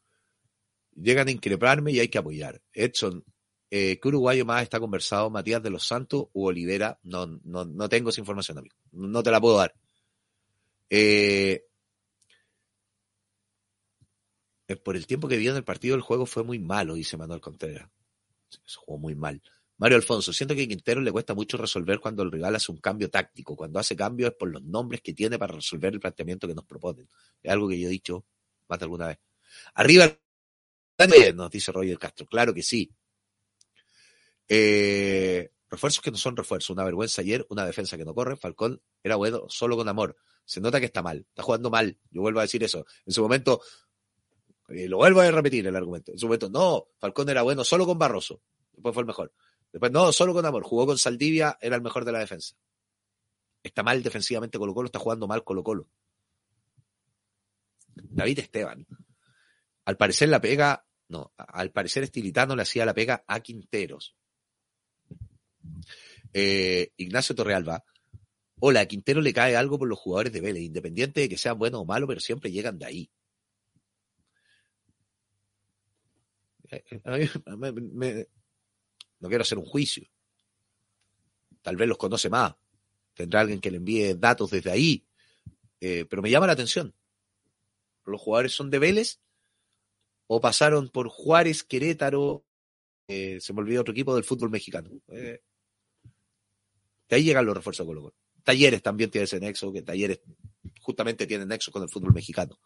[0.95, 2.61] Llegan a increparme y hay que apoyar.
[2.71, 3.23] Edson,
[3.69, 5.29] eh, ¿qué uruguayo más está conversado?
[5.29, 6.99] ¿Matías de los Santos u Olivera?
[7.03, 8.75] No, no, no tengo esa información, amigo.
[8.91, 9.73] No te la puedo dar.
[10.89, 11.63] Eh,
[14.62, 17.17] eh, por el tiempo que vi en el partido, el juego fue muy malo, dice
[17.17, 17.89] Manuel Contreras.
[18.49, 19.41] Se jugó muy mal.
[19.77, 22.77] Mario Alfonso, siento que a Quintero le cuesta mucho resolver cuando el rival hace un
[22.77, 23.55] cambio táctico.
[23.55, 26.65] Cuando hace cambio es por los nombres que tiene para resolver el planteamiento que nos
[26.65, 27.09] proponen.
[27.41, 28.23] Es algo que yo he dicho
[28.67, 29.19] más de alguna vez.
[29.73, 30.15] Arriba,
[31.35, 32.27] nos dice Roger Castro.
[32.27, 32.91] Claro que sí.
[34.47, 36.69] Eh, refuerzos que no son refuerzos.
[36.69, 38.37] Una vergüenza ayer, una defensa que no corre.
[38.37, 40.15] Falcón era bueno solo con amor.
[40.45, 41.25] Se nota que está mal.
[41.29, 41.97] Está jugando mal.
[42.11, 42.85] Yo vuelvo a decir eso.
[43.05, 43.61] En su momento,
[44.67, 46.11] lo vuelvo a repetir el argumento.
[46.11, 48.41] En su momento, no, Falcón era bueno solo con Barroso.
[48.71, 49.33] Después fue el mejor.
[49.71, 50.63] Después, no, solo con amor.
[50.63, 52.55] Jugó con Saldivia, era el mejor de la defensa.
[53.61, 55.87] Está mal defensivamente Colo Colo, está jugando mal Colo Colo.
[57.95, 58.85] David Esteban.
[59.85, 64.15] Al parecer la pega, no, al parecer Estilitano le hacía la pega a Quinteros.
[66.33, 67.83] Eh, Ignacio Torrealba.
[68.59, 71.59] Hola, a Quintero le cae algo por los jugadores de Vélez, independiente de que sean
[71.59, 73.11] buenos o malos, pero siempre llegan de ahí.
[77.57, 78.27] Me- me-
[79.19, 80.07] no quiero hacer un juicio.
[81.61, 82.55] Tal vez los conoce más.
[83.13, 85.05] Tendrá alguien que le envíe datos desde ahí.
[85.79, 86.93] Eh, pero me llama la atención.
[88.05, 89.19] ¿Los jugadores son de Vélez?
[90.27, 92.43] ¿O pasaron por Juárez, Querétaro?
[93.07, 94.89] eh, se me olvidó otro equipo del fútbol mexicano.
[95.09, 95.41] Eh,
[97.09, 98.13] de ahí llegan los refuerzos de Colo.
[98.43, 100.21] Talleres también tiene ese nexo, que Talleres
[100.81, 102.57] justamente tiene nexo con el fútbol mexicano.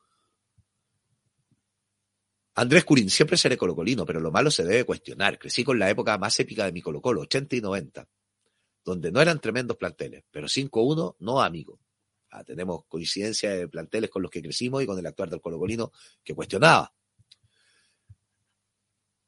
[2.59, 5.37] Andrés Curín, siempre seré colocolino, pero lo malo se debe cuestionar.
[5.37, 8.09] Crecí con la época más épica de mi Colo Colo, 80 y 90,
[8.83, 11.79] donde no eran tremendos planteles, pero 5-1, no amigo.
[12.31, 15.91] Ah, tenemos coincidencia de planteles con los que crecimos y con el actuar del colocolino
[16.23, 16.91] que cuestionaba.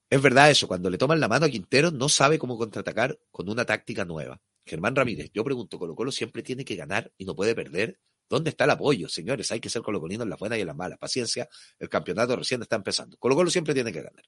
[0.09, 3.47] Es verdad eso, cuando le toman la mano a Quintero no sabe cómo contraatacar con
[3.47, 4.41] una táctica nueva.
[4.65, 7.99] Germán Ramírez, yo pregunto, Colo Colo siempre tiene que ganar y no puede perder.
[8.29, 9.09] ¿Dónde está el apoyo?
[9.09, 10.99] Señores, hay que ser colocolinos en las buenas y en las malas.
[10.99, 11.49] Paciencia,
[11.79, 13.17] el campeonato recién está empezando.
[13.17, 14.23] Colo Colo siempre tiene que ganar.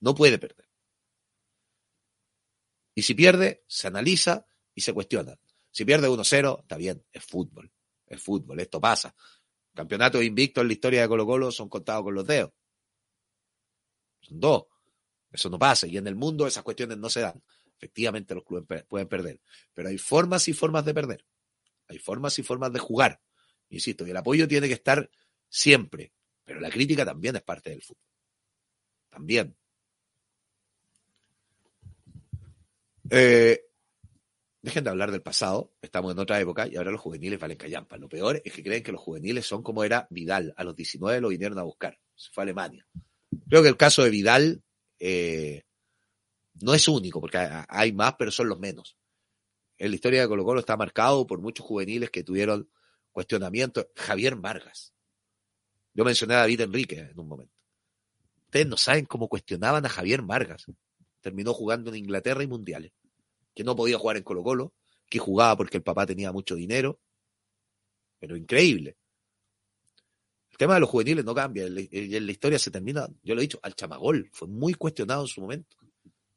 [0.00, 0.68] No puede perder.
[2.94, 5.38] Y si pierde, se analiza y se cuestiona.
[5.70, 7.72] Si pierde 1-0, está bien, es fútbol.
[8.06, 9.14] Es fútbol, esto pasa.
[9.74, 12.52] Campeonatos invictos en la historia de Colo Colo son contados con los dedos.
[14.20, 14.64] Son dos.
[15.32, 15.86] Eso no pasa.
[15.86, 17.42] Y en el mundo esas cuestiones no se dan.
[17.76, 19.40] Efectivamente los clubes pueden perder.
[19.74, 21.24] Pero hay formas y formas de perder.
[21.88, 23.20] Hay formas y formas de jugar.
[23.68, 25.10] Insisto, y el apoyo tiene que estar
[25.48, 26.12] siempre.
[26.44, 28.02] Pero la crítica también es parte del fútbol.
[29.10, 29.56] También.
[33.10, 33.60] Eh,
[34.62, 35.74] dejen de hablar del pasado.
[35.80, 37.96] Estamos en otra época y ahora los juveniles valen callampa.
[37.96, 40.54] Lo peor es que creen que los juveniles son como era Vidal.
[40.56, 41.98] A los 19 lo vinieron a buscar.
[42.14, 42.86] Se fue a Alemania.
[43.48, 44.62] Creo que el caso de Vidal
[44.98, 45.64] eh,
[46.60, 48.96] no es único, porque hay hay más, pero son los menos.
[49.78, 52.68] En la historia de Colo Colo está marcado por muchos juveniles que tuvieron
[53.12, 53.86] cuestionamientos.
[53.94, 54.94] Javier Vargas.
[55.92, 57.54] Yo mencioné a David Enrique en un momento.
[58.44, 60.66] Ustedes no saben cómo cuestionaban a Javier Vargas.
[61.20, 62.92] Terminó jugando en Inglaterra y mundiales.
[63.54, 64.74] Que no podía jugar en Colo Colo,
[65.08, 67.00] que jugaba porque el papá tenía mucho dinero.
[68.18, 68.96] Pero increíble.
[70.50, 71.66] El tema de los juveniles no cambia.
[71.66, 74.30] En la- historia se termina, yo lo he dicho, al chamagol.
[74.32, 75.76] Fue muy cuestionado en su momento.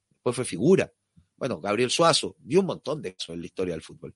[0.09, 0.91] Después fue figura.
[1.39, 4.13] Bueno, Gabriel Suazo, dio un montón de eso en la historia del fútbol.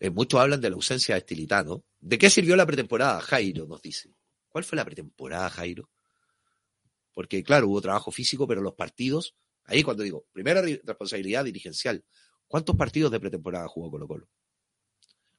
[0.00, 1.84] Eh, muchos hablan de la ausencia de Estilitano.
[2.00, 3.20] ¿De qué sirvió la pretemporada?
[3.20, 4.14] Jairo nos dice.
[4.48, 5.90] ¿Cuál fue la pretemporada, Jairo?
[7.12, 12.02] Porque, claro, hubo trabajo físico, pero los partidos, ahí cuando digo, primera ri- responsabilidad dirigencial,
[12.48, 14.28] ¿cuántos partidos de pretemporada jugó Colo Colo?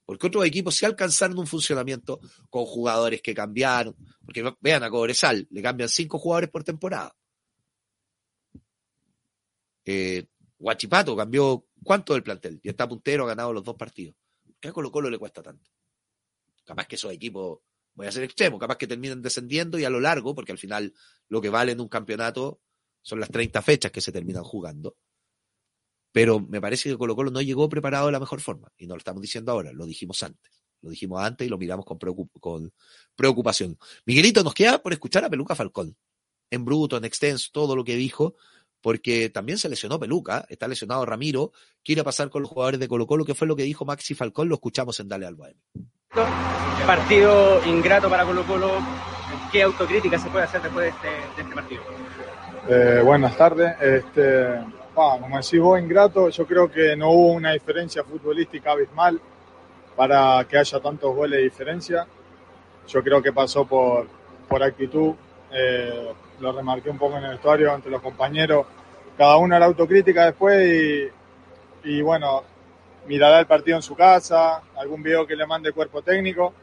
[0.05, 2.19] Porque otros equipos sí alcanzaron un funcionamiento
[2.51, 3.95] con jugadores que cambiaron.
[4.23, 7.15] Porque ve- vean a Cobresal, le cambian cinco jugadores por temporada.
[9.86, 10.27] Eh,
[10.57, 14.15] Guachipato cambió cuánto del plantel y está puntero, ha ganado los dos partidos.
[14.59, 15.69] ¿Qué a Colo Colo le cuesta tanto?
[16.63, 17.59] Capaz que esos equipos,
[17.93, 20.93] voy a ser extremo, capaz que terminen descendiendo y a lo largo, porque al final
[21.27, 22.61] lo que vale en un campeonato
[23.01, 24.97] son las 30 fechas que se terminan jugando.
[26.11, 28.71] Pero me parece que Colo Colo no llegó preparado de la mejor forma.
[28.77, 30.63] Y no lo estamos diciendo ahora, lo dijimos antes.
[30.81, 31.99] Lo dijimos antes y lo miramos con,
[32.39, 32.73] con
[33.15, 33.77] preocupación.
[34.05, 35.95] Miguelito, nos queda por escuchar a Peluca Falcón.
[36.49, 38.36] En bruto, en extenso, todo lo que dijo,
[38.86, 41.51] porque también se lesionó Peluca, está lesionado Ramiro,
[41.83, 44.47] quiere pasar con los jugadores de Colo Colo, que fue lo que dijo Maxi Falcón,
[44.47, 45.36] lo escuchamos en Dale al.
[46.86, 48.73] Partido ingrato para Colo Colo.
[49.51, 51.81] ¿Qué autocrítica se puede hacer después de este, de este partido?
[52.69, 53.75] Eh, buenas tardes.
[53.81, 54.49] Este,
[54.95, 59.19] ah, como decís vos, ingrato, yo creo que no hubo una diferencia futbolística abismal
[59.95, 62.05] para que haya tantos goles de diferencia.
[62.88, 64.07] Yo creo que pasó por,
[64.47, 65.15] por actitud,
[65.51, 68.65] eh, lo remarqué un poco en el vestuario entre los compañeros.
[69.17, 71.11] Cada uno la autocrítica después
[71.83, 72.43] y, bueno,
[73.07, 76.53] mirará el partido en su casa, algún video que le mande cuerpo técnico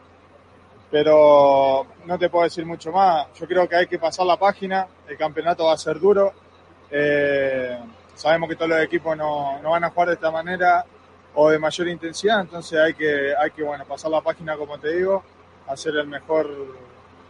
[0.90, 3.26] pero no te puedo decir mucho más.
[3.40, 6.34] Yo creo que hay que pasar la página, el campeonato va a ser duro.
[6.90, 7.78] Eh,
[8.14, 10.84] sabemos que todos los equipos no, no van a jugar de esta manera
[11.34, 14.94] o de mayor intensidad, entonces hay que, hay que bueno, pasar la página, como te
[14.94, 15.22] digo,
[15.66, 16.46] hacer el mejor,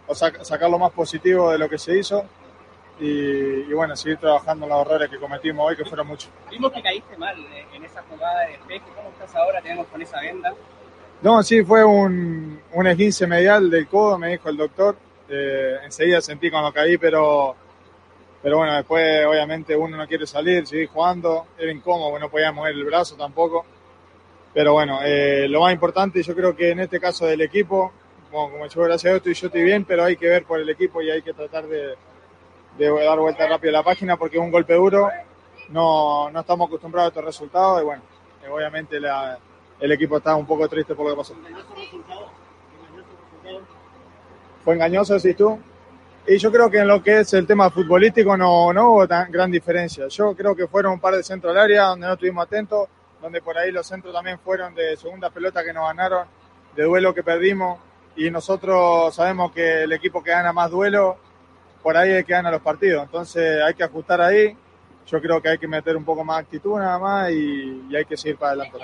[0.07, 2.25] o sac- sacar lo más positivo de lo que se hizo
[3.01, 6.31] y, y bueno, seguir trabajando en los errores que cometimos hoy, que fueron muchos.
[6.51, 8.83] Vimos que caíste mal eh, en esa jugada de despeje.
[8.95, 9.61] ¿Cómo estás ahora?
[9.63, 10.55] Tenemos con esa venda.
[11.23, 14.97] No, sí, fue un, un esguince medial del codo, me dijo el doctor.
[15.29, 17.55] Eh, enseguida sentí cuando caí, pero,
[18.43, 21.47] pero bueno, después obviamente uno no quiere salir, seguir jugando.
[21.57, 23.65] Era incómodo, no podía mover el brazo tampoco.
[24.53, 27.93] Pero bueno, eh, lo más importante yo creo que en este caso del equipo,
[28.33, 30.59] como, como yo gracias a Dios estoy, yo estoy bien, pero hay que ver por
[30.59, 31.95] el equipo y hay que tratar de,
[32.79, 35.11] de dar vuelta rápido a la página porque es un golpe duro.
[35.69, 38.03] No, no estamos acostumbrados a estos resultados y bueno,
[38.51, 41.35] obviamente el equipo está un poco triste por lo que pasó.
[44.65, 45.59] ¿Fue engañoso, decís tú?
[46.27, 49.31] Y yo creo que en lo que es el tema futbolístico no, no hubo tan
[49.31, 50.07] gran diferencia.
[50.09, 52.89] Yo creo que fueron un par de centros al área donde no estuvimos atentos,
[53.21, 56.27] donde por ahí los centros también fueron de segunda pelota que nos ganaron,
[56.77, 57.92] de duelo que perdimos.
[58.17, 61.17] Y nosotros sabemos que el equipo que gana más duelo,
[61.83, 63.05] por ahí es que gana los partidos.
[63.05, 64.57] Entonces hay que ajustar ahí.
[65.07, 67.97] Yo creo que hay que meter un poco más de actitud nada más y, y
[67.97, 68.79] hay que seguir para adelante.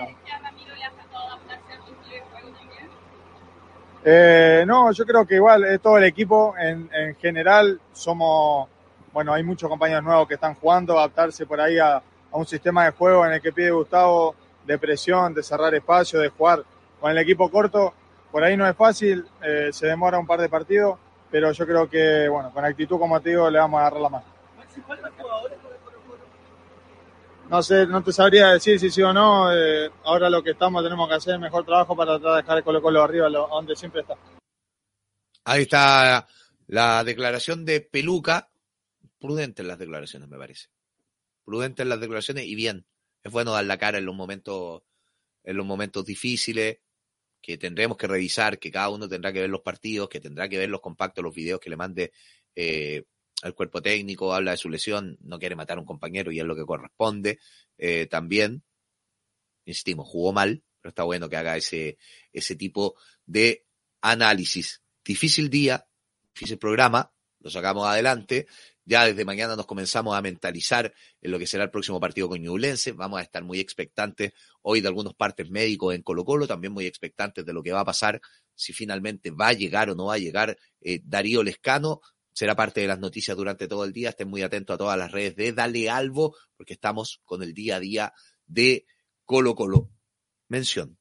[4.05, 8.68] Eh, no, yo creo que igual eh, todo el equipo en, en general somos,
[9.12, 12.03] bueno, hay muchos compañeros nuevos que están jugando, adaptarse por ahí a, a
[12.33, 14.35] un sistema de juego en el que pide Gustavo
[14.66, 16.62] de presión, de cerrar espacio, de jugar
[17.01, 17.93] con el equipo corto.
[18.31, 20.99] Por ahí no es fácil, eh, se demora un par de partidos,
[21.31, 24.09] pero yo creo que, bueno, con actitud, como te digo, le vamos a agarrar la
[24.09, 24.24] mano.
[27.49, 29.51] No sé, no te sabría decir si sí o no.
[29.55, 32.59] eh, ahora lo que estamos tenemos que hacer el mejor trabajo para tratar de dejar
[32.59, 34.14] el Colo Colo arriba, lo- donde siempre está.
[35.45, 36.26] Ahí está
[36.66, 38.51] la declaración de Peluca.
[39.18, 40.68] Prudente en las declaraciones, me parece.
[41.45, 42.85] Prudente en las declaraciones y bien.
[43.22, 44.83] Es bueno dar la cara en los momentos
[45.45, 46.79] en los momentos difíciles,
[47.41, 50.59] que tendremos que revisar, que cada uno tendrá que ver los partidos, que tendrá que
[50.59, 52.12] ver los compactos, los videos que le mande
[52.55, 53.05] eh,
[53.43, 56.45] el cuerpo técnico, habla de su lesión, no quiere matar a un compañero y es
[56.45, 57.39] lo que corresponde.
[57.76, 58.64] Eh, también,
[59.64, 61.99] insistimos, jugó mal, pero está bueno que haga ese,
[62.32, 63.66] ese tipo de
[64.01, 64.82] análisis.
[65.05, 65.86] Difícil día,
[66.34, 68.47] difícil programa, lo sacamos adelante.
[68.89, 72.41] Ya desde mañana nos comenzamos a mentalizar en lo que será el próximo partido con
[72.41, 72.93] Ñublense.
[72.93, 74.32] Vamos a estar muy expectantes
[74.62, 77.80] hoy de algunos partes médicos en Colo Colo, también muy expectantes de lo que va
[77.80, 78.18] a pasar,
[78.55, 82.01] si finalmente va a llegar o no va a llegar eh, Darío Lescano.
[82.32, 84.09] Será parte de las noticias durante todo el día.
[84.09, 87.76] Estén muy atentos a todas las redes de Dale Albo, porque estamos con el día
[87.76, 88.14] a día
[88.47, 88.86] de
[89.26, 89.91] Colo Colo.
[90.49, 90.97] Mención.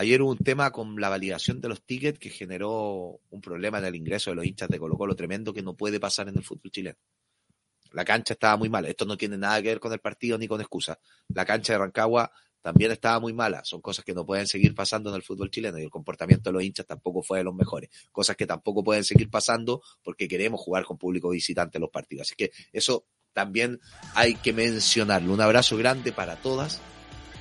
[0.00, 3.84] Ayer hubo un tema con la validación de los tickets que generó un problema en
[3.84, 6.42] el ingreso de los hinchas de Colo Colo tremendo que no puede pasar en el
[6.42, 6.96] fútbol chileno.
[7.92, 8.88] La cancha estaba muy mala.
[8.88, 10.98] Esto no tiene nada que ver con el partido ni con excusa.
[11.28, 12.32] La cancha de Rancagua
[12.62, 13.62] también estaba muy mala.
[13.62, 16.54] Son cosas que no pueden seguir pasando en el fútbol chileno y el comportamiento de
[16.54, 17.90] los hinchas tampoco fue de los mejores.
[18.10, 22.26] Cosas que tampoco pueden seguir pasando porque queremos jugar con público visitante los partidos.
[22.26, 23.78] Así que eso también
[24.14, 25.34] hay que mencionarlo.
[25.34, 26.80] Un abrazo grande para todas,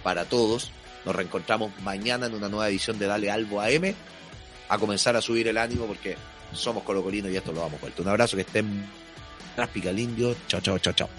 [0.04, 0.74] para todos
[1.06, 3.94] nos reencontramos mañana en una nueva edición de Dale Albo AM
[4.70, 6.16] a comenzar a subir el ánimo porque
[6.54, 8.02] somos colocolinos y esto lo vamos vuelto.
[8.02, 8.86] Un abrazo, que estén
[9.56, 10.36] tras Picalindio.
[10.48, 11.10] Chao, chao, chao, chao.